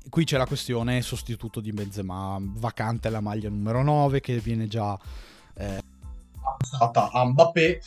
qui 0.09 0.25
c'è 0.25 0.37
la 0.37 0.47
questione 0.47 1.01
sostituto 1.01 1.59
di 1.59 1.71
Benzema, 1.71 2.37
vacante 2.39 3.09
la 3.09 3.21
maglia 3.21 3.49
numero 3.49 3.83
9 3.83 4.19
che 4.19 4.39
viene 4.39 4.67
già 4.67 4.97
eh, 5.55 5.79
a 6.79 7.25
Mbappé. 7.25 7.81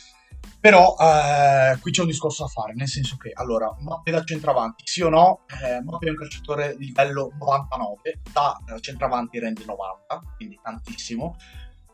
Però 0.59 0.95
eh, 0.99 1.77
qui 1.79 1.91
c'è 1.91 2.01
un 2.01 2.07
discorso 2.07 2.43
da 2.43 2.49
fare, 2.49 2.73
nel 2.73 2.87
senso 2.87 3.15
che 3.15 3.31
allora 3.33 3.73
Mbappé 3.79 4.11
da 4.11 4.23
centravanti, 4.23 4.83
sì 4.85 5.01
o 5.01 5.09
no, 5.09 5.45
eh, 5.63 5.81
Mbappé 5.81 6.07
è 6.07 6.09
un 6.09 6.17
calciatore 6.17 6.75
di 6.75 6.87
livello 6.87 7.31
99, 7.39 8.21
da 8.31 8.59
centravanti 8.81 9.39
rende 9.39 9.63
90, 9.65 10.21
quindi 10.35 10.59
tantissimo. 10.61 11.35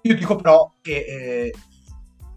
Io 0.01 0.15
dico 0.15 0.35
però 0.35 0.73
che 0.81 0.97
eh, 0.97 1.53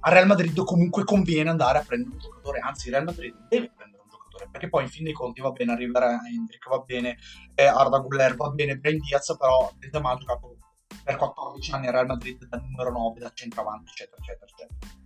a 0.01 0.11
Real 0.11 0.27
Madrid 0.27 0.63
comunque 0.65 1.05
conviene 1.05 1.51
andare 1.51 1.79
a 1.79 1.85
prendere 1.87 2.15
un 2.15 2.21
giocatore, 2.21 2.61
anzi 2.61 2.91
Real 2.91 3.05
Madrid 3.05 3.35
deve 3.49 3.73
prendere 3.75 3.99
giocatore, 4.39 4.49
perché 4.51 4.69
poi 4.69 4.85
in 4.85 4.89
fin 4.89 5.05
dei 5.05 5.13
conti 5.13 5.41
va 5.41 5.51
bene 5.51 5.73
arrivare 5.73 6.07
a 6.07 6.21
Hendrik, 6.27 6.69
va 6.69 6.79
bene 6.79 7.17
eh, 7.55 7.65
Arda 7.65 7.99
Guller, 7.99 8.37
va 8.37 8.51
bene 8.51 8.77
Brain 8.77 8.99
Diaz, 8.99 9.35
però 9.39 9.71
Benzema 9.77 10.13
ha 10.13 10.17
giocato 10.17 10.57
per 11.03 11.17
14 11.17 11.73
anni 11.73 11.87
a 11.87 11.91
Real 11.91 12.07
Madrid 12.07 12.47
da 12.47 12.59
numero 12.59 12.91
9, 12.91 13.21
da 13.21 13.31
centravanti, 13.33 13.91
eccetera, 13.91 14.17
eccetera, 14.19 14.47
eccetera. 14.47 14.98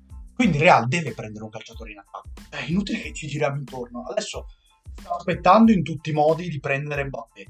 Quindi 0.43 0.59
Real 0.59 0.89
deve 0.89 1.13
prendere 1.13 1.45
un 1.45 1.51
calciatore 1.51 1.93
in 1.93 1.99
attacco. 1.99 2.33
È 2.51 2.65
inutile 2.67 2.99
che 2.99 3.13
ci 3.13 3.29
giriamo 3.29 3.59
intorno. 3.59 4.03
Adesso 4.09 4.47
sta 4.93 5.15
aspettando 5.15 5.71
in 5.71 5.85
tutti 5.85 6.11
i 6.11 6.13
modi 6.13 6.49
di 6.49 6.59
prendere 6.59 7.05
Mbappé. 7.05 7.47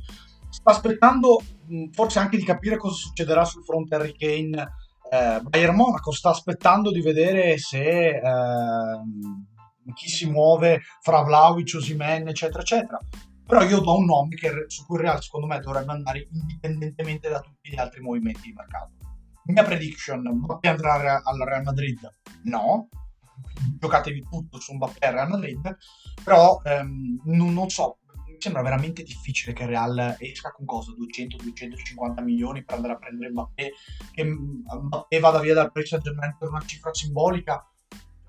Sta 0.50 0.72
aspettando 0.72 1.40
forse 1.92 2.18
anche 2.18 2.36
di 2.36 2.44
capire 2.44 2.76
cosa 2.76 2.94
succederà 2.94 3.46
sul 3.46 3.64
fronte 3.64 3.94
Harry 3.94 4.12
Kane. 4.14 4.74
Eh, 5.10 5.40
Bayern 5.40 5.74
Monaco 5.74 6.12
sta 6.12 6.28
aspettando 6.28 6.90
di 6.90 7.00
vedere 7.00 7.56
se 7.56 8.08
eh, 8.08 8.20
chi 9.94 10.10
si 10.10 10.28
muove 10.28 10.82
fra 11.00 11.22
Vlaovic, 11.22 11.72
Osimen, 11.74 12.28
eccetera, 12.28 12.60
eccetera. 12.60 12.98
Però 13.46 13.62
io 13.62 13.80
do 13.80 13.96
un 13.96 14.04
nome 14.04 14.34
che, 14.34 14.66
su 14.66 14.84
cui 14.84 14.96
il 14.96 15.04
Real 15.04 15.22
secondo 15.22 15.46
me 15.46 15.58
dovrebbe 15.60 15.92
andare 15.92 16.28
indipendentemente 16.30 17.30
da 17.30 17.40
tutti 17.40 17.70
gli 17.70 17.78
altri 17.78 18.02
movimenti 18.02 18.42
di 18.42 18.52
mercato. 18.52 19.01
Mia 19.44 19.64
prediction, 19.64 20.20
Mbappé 20.20 20.68
andrà 20.68 21.22
al 21.22 21.38
Real 21.38 21.62
Madrid? 21.62 22.08
No, 22.44 22.88
giocatevi 23.78 24.26
tutto 24.30 24.60
su 24.60 24.74
Mbappé 24.74 25.06
al 25.06 25.14
Real 25.14 25.28
Madrid, 25.28 25.76
però 26.22 26.60
ehm, 26.64 27.22
non, 27.24 27.52
non, 27.52 27.68
so, 27.68 27.98
mi 28.26 28.36
sembra 28.38 28.62
veramente 28.62 29.02
difficile 29.02 29.52
che 29.52 29.64
il 29.64 29.70
Real 29.70 30.16
esca 30.18 30.52
con 30.52 30.64
cosa? 30.64 30.92
200-250 30.92 32.22
milioni 32.22 32.64
per 32.64 32.76
andare 32.76 32.94
a 32.94 32.98
prendere 32.98 33.30
Mbappé, 33.30 33.72
che 34.12 34.24
Mbappé 34.24 35.18
vada 35.18 35.40
via 35.40 35.54
dal 35.54 35.72
Paris 35.72 35.88
Saint 35.88 36.04
Germain 36.04 36.36
per 36.38 36.48
una 36.48 36.62
cifra 36.64 36.94
simbolica 36.94 37.66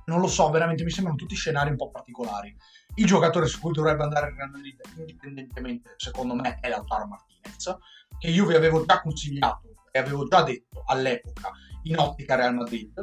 non 0.06 0.19
lo 0.19 0.28
so, 0.28 0.49
veramente 0.49 0.84
mi 0.84 0.89
sembrano 0.89 1.17
tutti 1.17 1.36
scenari 1.36 1.69
un 1.69 1.78
po' 1.78 1.89
particolari. 1.89 2.54
Il 2.95 3.06
giocatore 3.06 3.45
su 3.47 3.60
cui 3.62 3.71
dovrebbe 3.71 4.04
andare 4.04 4.30
il 4.30 4.36
Real 4.36 4.49
Madrid 4.49 4.82
indipendentemente, 4.97 5.93
secondo 5.95 6.36
me, 6.36 6.60
è 6.60 6.67
Lautaro 6.67 7.08
Martinez, 7.08 7.78
che 8.19 8.28
io 8.30 8.45
vi 8.45 8.56
avevo 8.56 8.84
già 8.86 9.02
consigliato 9.02 9.72
e 9.95 9.99
avevo 9.99 10.27
già 10.27 10.41
detto 10.41 10.82
all'epoca 10.88 11.51
in 11.84 11.99
ottica 11.99 12.34
Real 12.34 12.56
Madrid, 12.56 12.93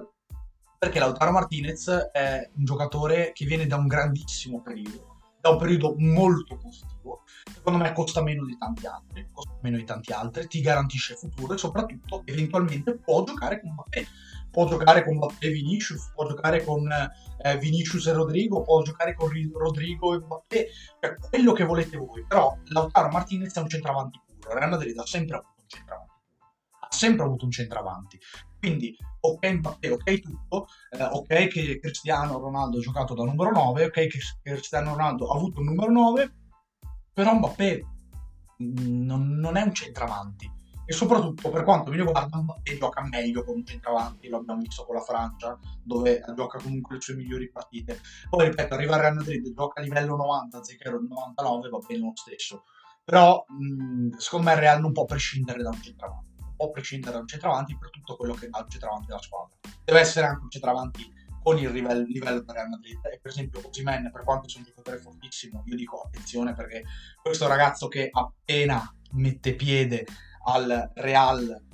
perché 0.76 0.98
Lautaro 0.98 1.30
Martinez 1.30 1.88
è 2.12 2.50
un 2.56 2.64
giocatore 2.64 3.30
che 3.32 3.44
viene 3.44 3.66
da 3.68 3.76
un 3.76 3.86
grandissimo 3.86 4.60
periodo, 4.60 5.18
da 5.40 5.50
un 5.50 5.58
periodo 5.58 5.94
molto 5.98 6.56
positivo. 6.56 7.22
Secondo 7.54 7.78
me 7.78 7.92
costa 7.92 8.22
meno 8.22 8.44
di 8.44 8.58
tanti 8.58 8.86
altri, 8.86 9.28
costa 9.30 9.56
meno 9.62 9.76
di 9.76 9.84
tanti 9.84 10.12
altri, 10.12 10.48
ti 10.48 10.60
garantisce 10.60 11.14
futuro 11.14 11.54
e 11.54 11.58
soprattutto 11.58 12.22
eventualmente 12.24 12.98
può 12.98 13.22
giocare 13.22 13.60
con 13.60 13.70
Mbappé 13.70 14.06
può 14.50 14.66
giocare 14.66 15.04
con 15.04 15.14
Mbappé 15.14 15.46
e 15.46 15.50
Vinicius, 15.50 16.10
può 16.12 16.26
giocare 16.26 16.64
con 16.64 16.90
eh, 16.90 17.56
Vinicius 17.58 18.08
e 18.08 18.12
Rodrigo, 18.12 18.62
può 18.62 18.82
giocare 18.82 19.14
con 19.14 19.30
Rodrigo 19.52 20.12
e 20.12 20.18
Mbappé, 20.18 20.66
cioè 21.00 21.16
quello 21.16 21.52
che 21.52 21.64
volete 21.64 21.96
voi. 21.96 22.24
Però 22.26 22.56
Lautaro 22.64 23.10
Martinez 23.10 23.54
è 23.54 23.60
un 23.60 23.68
centravanti 23.68 24.20
puro, 24.26 24.58
Real 24.58 24.70
Madrid 24.70 24.98
ha 24.98 25.06
sempre 25.06 25.36
avuto 25.36 25.54
un 25.60 25.68
centravanti 25.68 26.09
sempre 26.90 27.24
avuto 27.24 27.44
un 27.44 27.50
centravanti. 27.50 28.18
Quindi, 28.58 28.94
ok 29.20 29.52
Mbappé, 29.52 29.90
ok 29.90 30.20
tutto, 30.20 30.66
eh, 30.90 31.02
ok 31.02 31.46
che 31.48 31.78
Cristiano 31.80 32.38
Ronaldo 32.38 32.78
ha 32.78 32.80
giocato 32.80 33.14
da 33.14 33.24
numero 33.24 33.50
9, 33.52 33.84
ok 33.84 34.06
che 34.06 34.18
Cristiano 34.42 34.90
Ronaldo 34.90 35.30
ha 35.30 35.36
avuto 35.36 35.60
un 35.60 35.66
numero 35.66 35.90
9, 35.90 36.34
però 37.12 37.34
Mbappé 37.34 37.86
mm, 38.62 39.04
non, 39.06 39.28
non 39.28 39.56
è 39.56 39.62
un 39.62 39.72
centravanti. 39.72 40.58
E 40.84 40.92
soprattutto 40.92 41.50
per 41.50 41.62
quanto 41.62 41.90
mi 41.90 41.98
riguarda 41.98 42.36
Mbappé 42.36 42.76
gioca 42.76 43.06
meglio 43.08 43.44
con 43.44 43.54
un 43.56 43.64
centravanti, 43.64 44.28
lo 44.28 44.38
abbiamo 44.38 44.60
visto 44.60 44.84
con 44.84 44.96
la 44.96 45.02
Francia 45.02 45.56
dove 45.82 46.22
gioca 46.34 46.58
comunque 46.58 46.96
le 46.96 47.00
sue 47.00 47.14
migliori 47.14 47.48
partite. 47.50 48.00
Poi 48.28 48.48
ripeto 48.48 48.74
arriva 48.74 48.96
a 48.96 49.00
Real 49.00 49.14
Madrid 49.14 49.54
gioca 49.54 49.80
a 49.80 49.84
livello 49.84 50.16
90 50.16 50.56
anziché 50.56 50.90
99 50.90 51.68
va 51.68 51.78
bene 51.86 52.00
lo 52.00 52.12
stesso. 52.14 52.64
Però 53.04 53.44
mh, 53.46 54.16
secondo 54.16 54.46
me 54.46 54.52
il 54.52 54.58
Real 54.58 54.80
non 54.80 54.92
può 54.92 55.04
prescindere 55.04 55.62
da 55.62 55.68
un 55.70 55.80
centravanti 55.80 56.29
può 56.60 56.70
prescindere 56.70 57.12
da 57.14 57.20
un 57.20 57.26
centravanti 57.26 57.78
per 57.78 57.88
tutto 57.88 58.16
quello 58.16 58.34
che 58.34 58.50
dà 58.50 58.58
il 58.58 58.66
centravanti 58.68 59.06
della 59.06 59.22
squadra. 59.22 59.56
Deve 59.82 60.00
essere 60.00 60.26
anche 60.26 60.42
un 60.42 60.50
centravanti 60.50 61.10
con 61.42 61.56
il 61.56 61.70
livello, 61.70 62.04
livello 62.04 62.40
del 62.40 62.54
Real 62.54 62.68
Madrid. 62.68 62.98
E 63.10 63.18
per 63.18 63.30
esempio 63.30 63.66
Osimen 63.66 64.10
per 64.12 64.24
quanto 64.24 64.46
sia 64.46 64.60
un 64.60 64.66
giocatore 64.66 64.98
fortissimo 64.98 65.62
io 65.64 65.74
dico 65.74 66.02
attenzione 66.02 66.52
perché 66.52 66.82
questo 67.22 67.46
ragazzo 67.46 67.88
che 67.88 68.10
appena 68.12 68.94
mette 69.12 69.54
piede 69.54 70.04
al 70.44 70.90
Real 70.96 71.64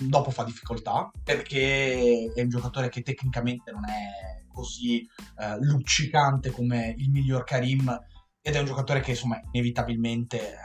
dopo 0.00 0.30
fa 0.30 0.44
difficoltà 0.44 1.10
perché 1.24 2.30
è 2.34 2.42
un 2.42 2.48
giocatore 2.48 2.90
che 2.90 3.00
tecnicamente 3.02 3.72
non 3.72 3.88
è 3.88 4.44
così 4.52 5.00
eh, 5.00 5.56
luccicante 5.60 6.50
come 6.50 6.94
il 6.98 7.10
miglior 7.10 7.44
Karim 7.44 7.98
ed 8.42 8.54
è 8.54 8.58
un 8.58 8.66
giocatore 8.66 9.00
che 9.00 9.12
insomma 9.12 9.40
inevitabilmente 9.50 10.52
eh, 10.52 10.56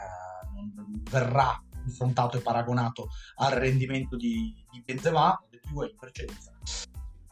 verrà 1.10 1.63
confrontato 1.84 2.38
e 2.38 2.40
paragonato 2.40 3.08
al 3.36 3.52
rendimento 3.52 4.16
di, 4.16 4.54
di 4.70 4.82
Benzema 4.82 5.38
di 5.48 5.60
più 5.60 5.82
è 5.82 5.90
in 5.90 5.96
precedenza 5.96 6.52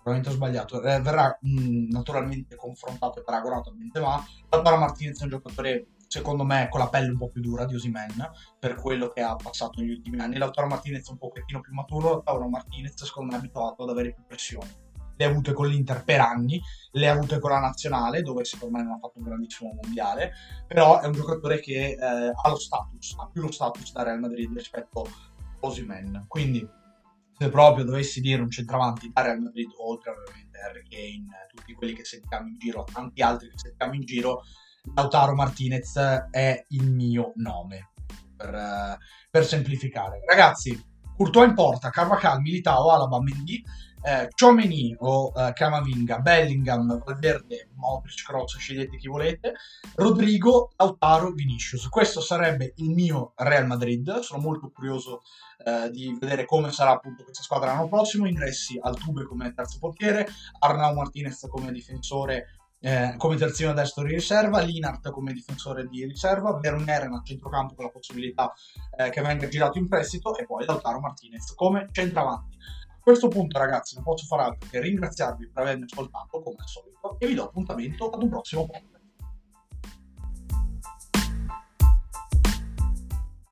probabilmente 0.02 0.28
ho 0.28 0.32
sbagliato 0.32 0.82
eh, 0.82 1.00
verrà 1.00 1.38
mh, 1.40 1.60
mm, 1.60 1.90
naturalmente 1.90 2.56
confrontato 2.56 3.20
e 3.20 3.22
paragonato 3.22 3.70
a 3.70 3.72
Benzema 3.72 4.24
Barbara 4.48 4.78
Martinez 4.78 5.20
è 5.20 5.24
un 5.24 5.30
giocatore 5.30 5.86
secondo 6.12 6.44
me 6.44 6.68
con 6.68 6.80
la 6.80 6.90
pelle 6.90 7.08
un 7.08 7.16
po' 7.16 7.30
più 7.30 7.40
dura 7.40 7.64
di 7.64 7.74
Osimen 7.74 8.30
per 8.58 8.74
quello 8.74 9.08
che 9.08 9.22
ha 9.22 9.34
passato 9.34 9.80
negli 9.80 9.92
ultimi 9.92 10.20
anni. 10.20 10.36
Lautaro 10.36 10.66
Martinez 10.66 11.08
è 11.08 11.10
un 11.10 11.16
pochettino 11.16 11.60
più 11.60 11.72
maturo, 11.72 12.22
Lautaro 12.26 12.50
Martinez 12.50 13.02
secondo 13.02 13.30
me 13.30 13.36
è 13.36 13.40
abituato 13.40 13.82
ad 13.82 13.88
avere 13.88 14.12
più 14.12 14.22
pressione. 14.26 14.82
Le 15.16 15.25
ha 15.25 15.29
avute 15.29 15.53
con 15.53 15.66
l'Inter 15.68 16.05
per 16.05 16.20
anni, 16.20 16.61
le 16.92 17.09
ha 17.09 17.12
avute 17.12 17.38
con 17.38 17.51
la 17.51 17.61
nazionale, 17.61 18.22
dove 18.22 18.44
secondo 18.44 18.77
me 18.79 18.85
non 18.85 18.94
ha 18.94 18.98
fatto 18.98 19.18
un 19.18 19.25
grandissimo 19.25 19.72
mondiale, 19.83 20.33
però 20.66 21.01
è 21.01 21.07
un 21.07 21.12
giocatore 21.12 21.61
che 21.61 21.90
eh, 21.90 21.96
ha 21.98 22.48
lo 22.48 22.57
status, 22.57 23.14
ha 23.18 23.29
più 23.29 23.42
lo 23.42 23.53
status 23.53 23.92
da 23.92 24.03
Real 24.03 24.20
Madrid 24.20 24.53
rispetto 24.53 25.03
a 25.03 25.09
Osimen. 25.61 26.25
Quindi, 26.29 26.66
se 27.38 27.48
proprio 27.48 27.85
dovessi 27.85 28.20
dire 28.20 28.42
un 28.42 28.51
centravanti 28.51 29.11
da 29.12 29.22
Real 29.22 29.40
Madrid, 29.40 29.68
oltre 29.79 30.11
ovviamente 30.11 30.59
a 30.59 30.68
Harry 30.68 30.83
Kane, 30.88 31.48
tutti 31.55 31.75
quelli 31.75 31.94
che 31.94 32.05
sentiamo 32.05 32.48
in 32.48 32.59
giro, 32.59 32.85
tanti 32.92 33.22
altri 33.22 33.48
che 33.48 33.59
sentiamo 33.59 33.94
in 33.94 34.03
giro, 34.03 34.42
Lautaro 34.94 35.35
Martinez 35.35 35.96
è 36.31 36.64
il 36.68 36.90
mio 36.90 37.33
nome, 37.37 37.92
per, 38.37 38.53
uh, 38.53 38.96
per 39.31 39.44
semplificare. 39.44 40.20
Ragazzi, 40.27 40.90
Courtois 41.16 41.48
in 41.48 41.55
porta, 41.55 41.90
Carvacal, 41.90 42.40
Militao, 42.40 42.90
Alaba, 42.90 43.20
Mendy, 43.20 43.62
eh, 44.02 44.28
o 44.98 45.32
eh, 45.34 45.52
Camavinga, 45.52 46.18
Bellingham, 46.18 47.02
Valverde, 47.04 47.70
Modric, 47.74 48.24
Kroos, 48.24 48.56
scegliete 48.56 48.96
chi 48.96 49.08
volete, 49.08 49.54
Rodrigo, 49.94 50.72
Lautaro, 50.76 51.30
Vinicius. 51.30 51.88
Questo 51.88 52.20
sarebbe 52.20 52.72
il 52.76 52.90
mio 52.90 53.32
Real 53.36 53.66
Madrid, 53.66 54.18
sono 54.20 54.40
molto 54.40 54.70
curioso 54.70 55.22
eh, 55.64 55.90
di 55.90 56.16
vedere 56.18 56.44
come 56.44 56.72
sarà 56.72 56.90
appunto 56.90 57.22
questa 57.24 57.42
squadra 57.42 57.72
l'anno 57.72 57.88
prossimo, 57.88 58.26
ingressi 58.26 58.78
al 58.82 58.98
Tube 58.98 59.24
come 59.24 59.52
terzo 59.54 59.78
portiere, 59.78 60.26
Arnau 60.58 60.94
Martinez 60.94 61.46
come 61.48 61.70
difensore 61.70 62.56
eh, 62.84 63.14
come 63.16 63.36
terzino 63.36 63.72
destro 63.72 64.04
di 64.04 64.14
riserva, 64.14 64.60
Linart 64.60 65.10
come 65.10 65.32
difensore 65.32 65.86
di 65.86 66.04
riserva, 66.04 66.58
Vermeeren 66.58 67.12
a 67.12 67.22
centrocampo 67.24 67.74
con 67.74 67.84
la 67.84 67.90
possibilità 67.92 68.52
eh, 68.98 69.08
che 69.10 69.20
venga 69.22 69.46
girato 69.46 69.78
in 69.78 69.88
prestito 69.88 70.36
e 70.36 70.44
poi 70.44 70.64
Lautaro 70.66 70.98
Martinez 70.98 71.54
come 71.54 71.88
centravanti. 71.92 72.56
Questo 73.02 73.26
punto 73.26 73.58
ragazzi 73.58 73.96
non 73.96 74.04
posso 74.04 74.26
fare 74.26 74.42
altro 74.44 74.68
che 74.70 74.80
ringraziarvi 74.80 75.50
per 75.52 75.64
avermi 75.64 75.82
ascoltato 75.82 76.40
come 76.40 76.54
al 76.56 76.68
solito 76.68 77.18
e 77.18 77.26
vi 77.26 77.34
do 77.34 77.46
appuntamento 77.46 78.08
ad 78.08 78.22
un 78.22 78.28
prossimo 78.28 78.64
podcast. 78.64 78.91